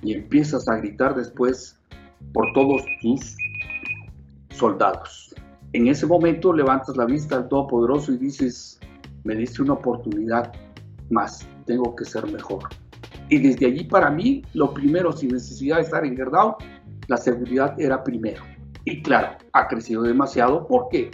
y 0.01 0.13
empiezas 0.13 0.67
a 0.67 0.75
gritar 0.77 1.15
después 1.15 1.79
por 2.33 2.51
todos 2.53 2.81
tus 3.01 3.35
soldados. 4.49 5.33
En 5.73 5.87
ese 5.87 6.05
momento 6.05 6.53
levantas 6.53 6.95
la 6.95 7.05
vista 7.05 7.37
al 7.37 7.47
Todopoderoso 7.47 8.13
y 8.13 8.17
dices, 8.17 8.79
me 9.23 9.35
diste 9.35 9.61
una 9.61 9.73
oportunidad 9.73 10.51
más, 11.09 11.47
tengo 11.65 11.95
que 11.95 12.05
ser 12.05 12.31
mejor. 12.31 12.63
Y 13.29 13.39
desde 13.39 13.65
allí 13.65 13.83
para 13.85 14.09
mí, 14.09 14.43
lo 14.53 14.73
primero, 14.73 15.11
sin 15.11 15.29
necesidad 15.29 15.77
de 15.77 15.83
estar 15.83 16.05
en 16.05 16.15
Gerdau, 16.15 16.57
la 17.07 17.17
seguridad 17.17 17.79
era 17.79 18.03
primero. 18.03 18.43
Y 18.83 19.01
claro, 19.01 19.37
ha 19.53 19.67
crecido 19.67 20.03
demasiado 20.03 20.67
porque, 20.67 21.09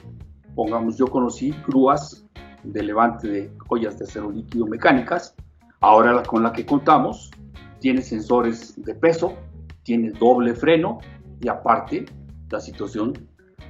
pongamos, 0.55 0.97
yo 0.97 1.07
conocí 1.07 1.53
grúas 1.67 2.25
de 2.63 2.83
levante 2.83 3.27
de 3.27 3.51
ollas 3.69 3.97
de 3.97 4.05
acero 4.05 4.31
líquido 4.31 4.67
mecánicas. 4.67 5.35
Ahora 5.79 6.21
con 6.23 6.43
la 6.43 6.51
que 6.51 6.65
contamos 6.65 7.31
tiene 7.79 8.01
sensores 8.01 8.75
de 8.83 8.93
peso, 8.93 9.33
tiene 9.83 10.11
doble 10.11 10.53
freno 10.53 10.99
y 11.41 11.47
aparte 11.47 12.05
la 12.51 12.59
situación 12.59 13.13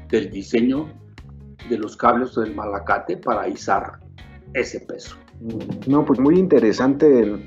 del 0.09 0.29
diseño 0.29 0.89
de 1.69 1.77
los 1.77 1.95
cables 1.95 2.35
del 2.35 2.53
malacate 2.53 3.17
para 3.17 3.47
izar 3.47 3.99
ese 4.53 4.81
peso. 4.81 5.15
No, 5.87 6.03
pues 6.03 6.19
muy 6.19 6.37
interesante 6.37 7.39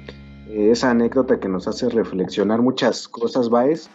eh, 0.48 0.70
esa 0.70 0.90
anécdota 0.90 1.40
que 1.40 1.48
nos 1.48 1.66
hace 1.68 1.88
reflexionar 1.88 2.62
muchas 2.62 3.08
cosas, 3.08 3.48
Baez. 3.48 3.88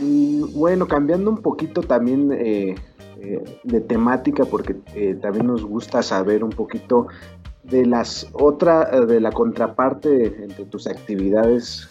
Y 0.00 0.40
bueno, 0.54 0.86
cambiando 0.86 1.30
un 1.30 1.38
poquito 1.38 1.82
también 1.82 2.32
eh, 2.32 2.74
eh, 3.20 3.60
de 3.64 3.80
temática 3.80 4.44
porque 4.44 4.74
también 5.20 5.46
nos 5.46 5.64
gusta 5.64 6.02
saber 6.02 6.42
un 6.44 6.50
poquito 6.50 7.08
de 7.64 7.84
las 7.84 8.28
otra 8.32 8.84
de 9.04 9.20
la 9.20 9.32
contraparte 9.32 10.42
entre 10.42 10.64
tus 10.66 10.86
actividades 10.86 11.88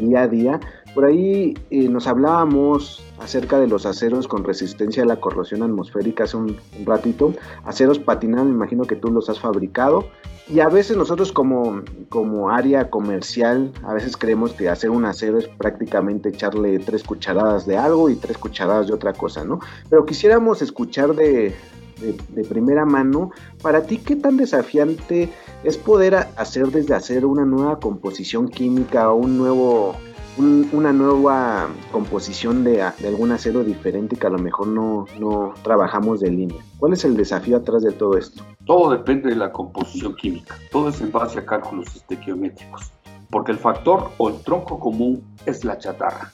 día 0.00 0.22
a 0.22 0.28
día 0.28 0.60
por 0.96 1.04
ahí 1.04 1.52
nos 1.70 2.06
hablábamos 2.06 3.04
acerca 3.18 3.60
de 3.60 3.66
los 3.66 3.84
aceros 3.84 4.26
con 4.26 4.44
resistencia 4.44 5.02
a 5.02 5.06
la 5.06 5.16
corrosión 5.16 5.62
atmosférica 5.62 6.24
hace 6.24 6.38
un, 6.38 6.56
ratito 6.86 7.34
aceros 7.64 7.98
patinados 7.98 8.46
me 8.46 8.54
imagino 8.54 8.84
que 8.84 8.96
tú 8.96 9.10
los 9.10 9.28
has 9.28 9.38
fabricado 9.38 10.08
y 10.48 10.60
a 10.60 10.68
veces 10.68 10.96
nosotros 10.96 11.32
como, 11.32 11.82
como 12.08 12.50
área 12.50 12.88
comercial, 12.88 13.72
a 13.82 13.92
veces 13.92 14.16
creemos 14.16 14.52
que 14.52 14.70
hacer 14.70 14.88
un 14.88 15.04
acero 15.04 15.36
es 15.38 15.48
prácticamente 15.48 16.30
echarle 16.30 16.78
tres 16.78 17.02
cucharadas 17.02 17.66
de 17.66 17.76
algo 17.76 18.08
y 18.08 18.14
tres 18.14 18.38
cucharadas 18.38 18.86
de 18.86 18.94
otra 18.94 19.12
cosa, 19.12 19.44
¿no? 19.44 19.58
Pero 19.90 20.06
quisiéramos 20.06 20.62
escuchar 20.62 21.16
de, 21.16 21.52
de, 22.00 22.44
primera 22.44 22.84
mano, 22.84 23.32
para 23.60 23.82
ti, 23.82 23.98
¿qué 23.98 24.14
tan 24.14 24.36
desafiante 24.36 25.30
es 25.64 25.76
poder 25.76 26.14
hacer 26.14 26.68
desde 26.68 26.94
acero 26.94 27.28
una 27.28 27.44
nueva 27.44 27.80
composición 27.80 28.48
química 28.48 29.10
o 29.10 29.16
un 29.16 29.38
nuevo 29.38 29.96
una 30.38 30.92
nueva 30.92 31.68
composición 31.92 32.62
de, 32.64 32.82
algún 32.82 33.32
acero 33.32 33.64
diferente 33.64 34.16
que 34.16 34.26
a 34.26 34.30
lo 34.30 34.38
mejor 34.38 34.68
no, 34.68 35.06
no 35.18 35.54
trabajamos 35.62 36.20
de 36.20 36.30
línea. 36.30 36.62
¿Cuál 36.78 36.92
es 36.92 37.04
el 37.04 37.16
desafío 37.16 37.56
atrás 37.56 37.82
de 37.82 37.92
todo 37.92 38.18
esto? 38.18 38.42
Todo 38.66 38.90
depende 38.90 39.30
de 39.30 39.36
la 39.36 39.52
composición 39.52 40.14
química. 40.14 40.56
Todo 40.70 40.90
es 40.90 41.00
en 41.00 41.10
base 41.10 41.38
a 41.38 41.46
cálculos 41.46 41.94
estequiométricos. 41.96 42.92
Porque 43.30 43.52
el 43.52 43.58
factor 43.58 44.10
o 44.18 44.28
el 44.28 44.40
tronco 44.42 44.78
común 44.78 45.24
es 45.46 45.64
la 45.64 45.78
chatarra. 45.78 46.30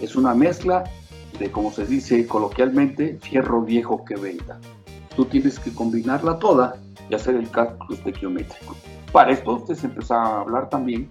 Es 0.00 0.16
una 0.16 0.34
mezcla 0.34 0.84
de, 1.38 1.50
como 1.50 1.72
se 1.72 1.86
dice 1.86 2.26
coloquialmente, 2.26 3.18
fierro 3.20 3.62
viejo 3.62 4.04
que 4.04 4.16
venda. 4.16 4.60
Tú 5.16 5.24
tienes 5.24 5.58
que 5.58 5.74
combinarla 5.74 6.38
toda 6.38 6.76
y 7.08 7.14
hacer 7.14 7.34
el 7.34 7.50
cálculo 7.50 7.94
estequiométrico. 7.94 8.76
Para 9.12 9.32
esto 9.32 9.56
ustedes 9.56 9.82
empezaron 9.82 10.24
a 10.24 10.40
hablar 10.40 10.68
también 10.68 11.10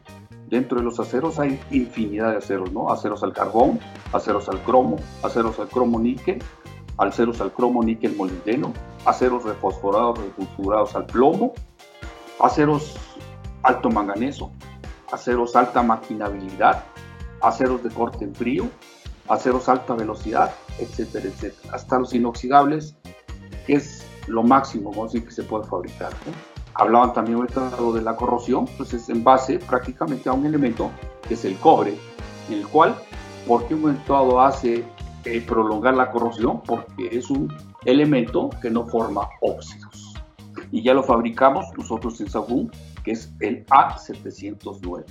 Dentro 0.50 0.80
de 0.80 0.84
los 0.84 1.00
aceros 1.00 1.40
hay 1.40 1.60
infinidad 1.70 2.32
de 2.32 2.38
aceros, 2.38 2.72
¿no? 2.72 2.92
Aceros 2.92 3.22
al 3.22 3.34
carbón, 3.34 3.80
aceros 4.12 4.50
al 4.50 4.60
cromo, 4.64 4.96
aceros 5.22 5.60
al 5.60 5.68
cromo 5.68 6.00
níquel, 6.00 6.42
aceros 6.98 7.40
al 7.40 7.54
cromo 7.54 7.84
níquel 7.84 8.16
molibdeno, 8.16 8.74
aceros 9.06 9.44
refosforados, 9.44 10.18
refosforados 10.18 10.96
al 10.96 11.06
plomo, 11.06 11.54
aceros 12.40 12.96
alto 13.62 13.92
manganeso, 13.92 14.52
aceros 15.12 15.56
alta 15.56 15.84
maquinabilidad, 15.84 16.84
aceros 17.42 17.84
de 17.84 17.90
corte 17.90 18.26
en 18.26 18.34
frío, 18.34 18.68
aceros 19.28 19.70
alta 19.70 19.94
velocidad, 19.94 20.52
etcétera, 20.80 21.26
etcétera. 21.26 21.76
Hasta 21.76 22.00
los 22.00 22.12
inoxidables, 22.16 22.96
que 23.68 23.74
es 23.74 24.04
lo 24.26 24.42
máximo, 24.42 24.90
vamos 24.90 25.12
a 25.12 25.14
decir, 25.14 25.28
que 25.28 25.34
se 25.36 25.44
puede 25.44 25.66
fabricar. 25.66 26.12
¿no? 26.26 26.49
Hablaban 26.76 27.14
también 27.14 27.40
de 27.46 28.02
la 28.02 28.16
corrosión, 28.16 28.66
pues 28.78 28.94
es 28.94 29.10
en 29.10 29.24
base 29.24 29.60
prácticamente 29.60 30.30
a 30.30 30.34
un 30.34 30.46
elemento 30.46 30.92
que 31.28 31.34
es 31.34 31.46
el 31.46 31.56
cobre, 31.58 31.96
el 32.50 32.68
cual, 32.68 32.96
¿por 33.48 33.68
qué 33.68 33.76
un 33.76 33.82
momento 33.82 34.40
hace 34.40 34.86
eh, 35.26 35.42
prolongar 35.42 35.96
la 35.96 36.10
corrosión? 36.12 36.62
Porque 36.62 37.10
es 37.12 37.30
un 37.30 37.54
elemento 37.86 38.50
que 38.62 38.70
no 38.70 38.86
forma 38.88 39.28
óxidos. 39.42 40.14
Y 40.72 40.84
ya 40.84 40.94
lo 40.94 41.04
fabricamos 41.04 41.66
nosotros 41.78 42.20
en 42.22 42.30
Sagún, 42.30 42.72
que 43.04 43.12
es 43.12 43.32
el 43.40 43.66
A709. 43.68 45.04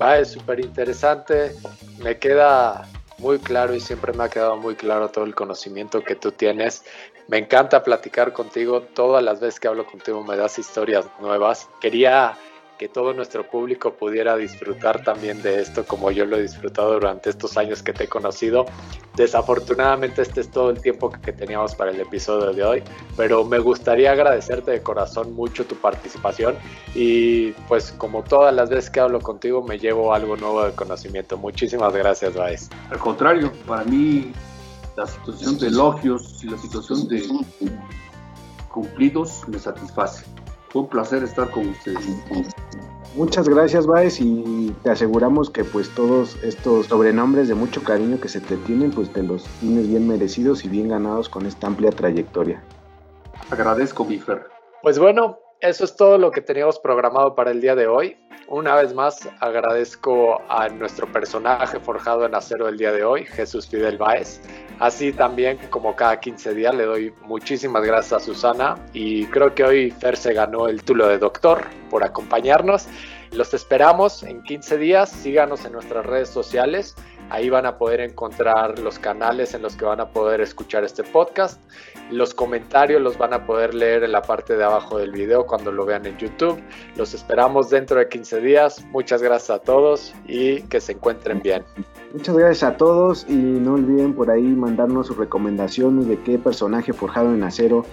Va, 0.00 0.18
es 0.18 0.32
súper 0.32 0.64
interesante. 0.64 1.52
Me 2.02 2.18
queda 2.18 2.86
muy 3.18 3.38
claro 3.38 3.74
y 3.74 3.80
siempre 3.80 4.12
me 4.12 4.24
ha 4.24 4.28
quedado 4.28 4.56
muy 4.56 4.74
claro 4.74 5.08
todo 5.08 5.24
el 5.24 5.34
conocimiento 5.34 6.02
que 6.02 6.14
tú 6.14 6.32
tienes. 6.32 6.84
Me 7.28 7.38
encanta 7.38 7.82
platicar 7.82 8.32
contigo. 8.32 8.82
Todas 8.82 9.22
las 9.22 9.40
veces 9.40 9.60
que 9.60 9.68
hablo 9.68 9.86
contigo 9.86 10.22
me 10.22 10.36
das 10.36 10.58
historias 10.58 11.06
nuevas. 11.20 11.68
Quería 11.80 12.36
que 12.78 12.88
todo 12.88 13.12
nuestro 13.14 13.48
público 13.48 13.94
pudiera 13.94 14.36
disfrutar 14.36 15.02
también 15.02 15.42
de 15.42 15.60
esto 15.60 15.84
como 15.84 16.10
yo 16.10 16.26
lo 16.26 16.36
he 16.36 16.42
disfrutado 16.42 16.94
durante 16.94 17.30
estos 17.30 17.56
años 17.56 17.82
que 17.82 17.92
te 17.92 18.04
he 18.04 18.08
conocido. 18.08 18.66
Desafortunadamente 19.16 20.22
este 20.22 20.42
es 20.42 20.50
todo 20.50 20.70
el 20.70 20.80
tiempo 20.80 21.10
que 21.10 21.32
teníamos 21.32 21.74
para 21.74 21.90
el 21.90 22.00
episodio 22.00 22.52
de 22.52 22.62
hoy, 22.64 22.82
pero 23.16 23.44
me 23.44 23.58
gustaría 23.58 24.12
agradecerte 24.12 24.70
de 24.72 24.82
corazón 24.82 25.32
mucho 25.32 25.64
tu 25.64 25.74
participación 25.76 26.56
y 26.94 27.52
pues 27.68 27.92
como 27.92 28.22
todas 28.22 28.54
las 28.54 28.68
veces 28.68 28.90
que 28.90 29.00
hablo 29.00 29.20
contigo 29.20 29.62
me 29.62 29.78
llevo 29.78 30.12
algo 30.12 30.36
nuevo 30.36 30.64
de 30.64 30.72
conocimiento. 30.72 31.38
Muchísimas 31.38 31.94
gracias, 31.94 32.34
Baez. 32.34 32.68
Al 32.90 32.98
contrario, 32.98 33.52
para 33.66 33.84
mí 33.84 34.32
la 34.96 35.06
situación 35.06 35.58
de 35.58 35.68
elogios 35.68 36.42
y 36.42 36.48
la 36.48 36.58
situación 36.58 37.08
de 37.08 37.22
cumplidos 38.68 39.48
me 39.48 39.58
satisface. 39.58 40.24
Fue 40.76 40.82
un 40.82 40.90
placer 40.90 41.22
estar 41.22 41.50
con 41.50 41.70
ustedes. 41.70 42.06
Muchas 43.14 43.48
gracias, 43.48 43.86
Baez, 43.86 44.20
y 44.20 44.76
te 44.82 44.90
aseguramos 44.90 45.48
que 45.48 45.64
pues 45.64 45.88
todos 45.94 46.36
estos 46.44 46.84
sobrenombres 46.84 47.48
de 47.48 47.54
mucho 47.54 47.82
cariño 47.82 48.20
que 48.20 48.28
se 48.28 48.42
te 48.42 48.58
tienen, 48.58 48.90
pues 48.90 49.10
te 49.10 49.22
los 49.22 49.44
tienes 49.60 49.88
bien 49.88 50.06
merecidos 50.06 50.66
y 50.66 50.68
bien 50.68 50.90
ganados 50.90 51.30
con 51.30 51.46
esta 51.46 51.68
amplia 51.68 51.92
trayectoria. 51.92 52.62
Agradezco, 53.50 54.04
mi 54.04 54.18
Fer. 54.18 54.48
Pues 54.82 54.98
bueno, 54.98 55.38
eso 55.60 55.82
es 55.82 55.96
todo 55.96 56.18
lo 56.18 56.30
que 56.30 56.42
teníamos 56.42 56.78
programado 56.78 57.34
para 57.34 57.52
el 57.52 57.62
día 57.62 57.74
de 57.74 57.86
hoy. 57.86 58.18
Una 58.46 58.74
vez 58.74 58.92
más 58.92 59.26
agradezco 59.40 60.42
a 60.50 60.68
nuestro 60.68 61.10
personaje 61.10 61.80
forjado 61.80 62.26
en 62.26 62.34
acero 62.34 62.68
el 62.68 62.76
día 62.76 62.92
de 62.92 63.02
hoy, 63.02 63.24
Jesús 63.24 63.66
Fidel 63.66 63.96
Báez. 63.96 64.42
Así 64.78 65.12
también 65.12 65.58
como 65.70 65.96
cada 65.96 66.20
15 66.20 66.54
días 66.54 66.74
le 66.74 66.84
doy 66.84 67.14
muchísimas 67.22 67.82
gracias 67.82 68.12
a 68.12 68.24
Susana 68.24 68.76
y 68.92 69.24
creo 69.26 69.54
que 69.54 69.64
hoy 69.64 69.90
Fer 69.90 70.16
se 70.16 70.34
ganó 70.34 70.68
el 70.68 70.80
título 70.80 71.08
de 71.08 71.18
doctor 71.18 71.64
por 71.88 72.04
acompañarnos. 72.04 72.86
Los 73.32 73.54
esperamos 73.54 74.22
en 74.22 74.42
15 74.42 74.76
días, 74.76 75.10
síganos 75.10 75.64
en 75.64 75.72
nuestras 75.72 76.04
redes 76.04 76.28
sociales 76.28 76.94
Ahí 77.30 77.50
van 77.50 77.66
a 77.66 77.76
poder 77.76 78.00
encontrar 78.00 78.78
los 78.78 78.98
canales 78.98 79.54
en 79.54 79.62
los 79.62 79.76
que 79.76 79.84
van 79.84 80.00
a 80.00 80.08
poder 80.08 80.40
escuchar 80.40 80.84
este 80.84 81.02
podcast. 81.02 81.60
Los 82.10 82.34
comentarios 82.34 83.02
los 83.02 83.18
van 83.18 83.34
a 83.34 83.46
poder 83.46 83.74
leer 83.74 84.04
en 84.04 84.12
la 84.12 84.22
parte 84.22 84.56
de 84.56 84.62
abajo 84.62 84.98
del 84.98 85.10
video 85.10 85.46
cuando 85.46 85.72
lo 85.72 85.84
vean 85.84 86.06
en 86.06 86.16
YouTube. 86.18 86.62
Los 86.96 87.14
esperamos 87.14 87.70
dentro 87.70 87.98
de 87.98 88.08
15 88.08 88.40
días. 88.40 88.84
Muchas 88.92 89.22
gracias 89.22 89.50
a 89.50 89.58
todos 89.58 90.14
y 90.26 90.62
que 90.62 90.80
se 90.80 90.92
encuentren 90.92 91.42
bien. 91.42 91.64
Muchas 92.12 92.36
gracias 92.36 92.62
a 92.62 92.76
todos 92.76 93.26
y 93.28 93.34
no 93.34 93.74
olviden 93.74 94.14
por 94.14 94.30
ahí 94.30 94.42
mandarnos 94.42 95.08
sus 95.08 95.16
recomendaciones 95.16 96.06
de 96.06 96.20
qué 96.22 96.38
personaje 96.38 96.92
forjado 96.92 97.34
en 97.34 97.42
acero 97.42 97.84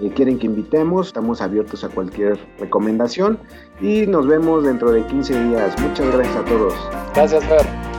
eh, 0.00 0.10
quieren 0.14 0.38
que 0.38 0.46
invitemos. 0.46 1.08
Estamos 1.08 1.40
abiertos 1.40 1.84
a 1.84 1.88
cualquier 1.88 2.38
recomendación 2.58 3.38
y 3.80 4.06
nos 4.06 4.26
vemos 4.26 4.64
dentro 4.64 4.90
de 4.90 5.06
15 5.06 5.44
días. 5.48 5.80
Muchas 5.80 6.06
gracias 6.14 6.36
a 6.36 6.44
todos. 6.44 6.74
Gracias, 7.14 7.44
Fer. 7.44 7.91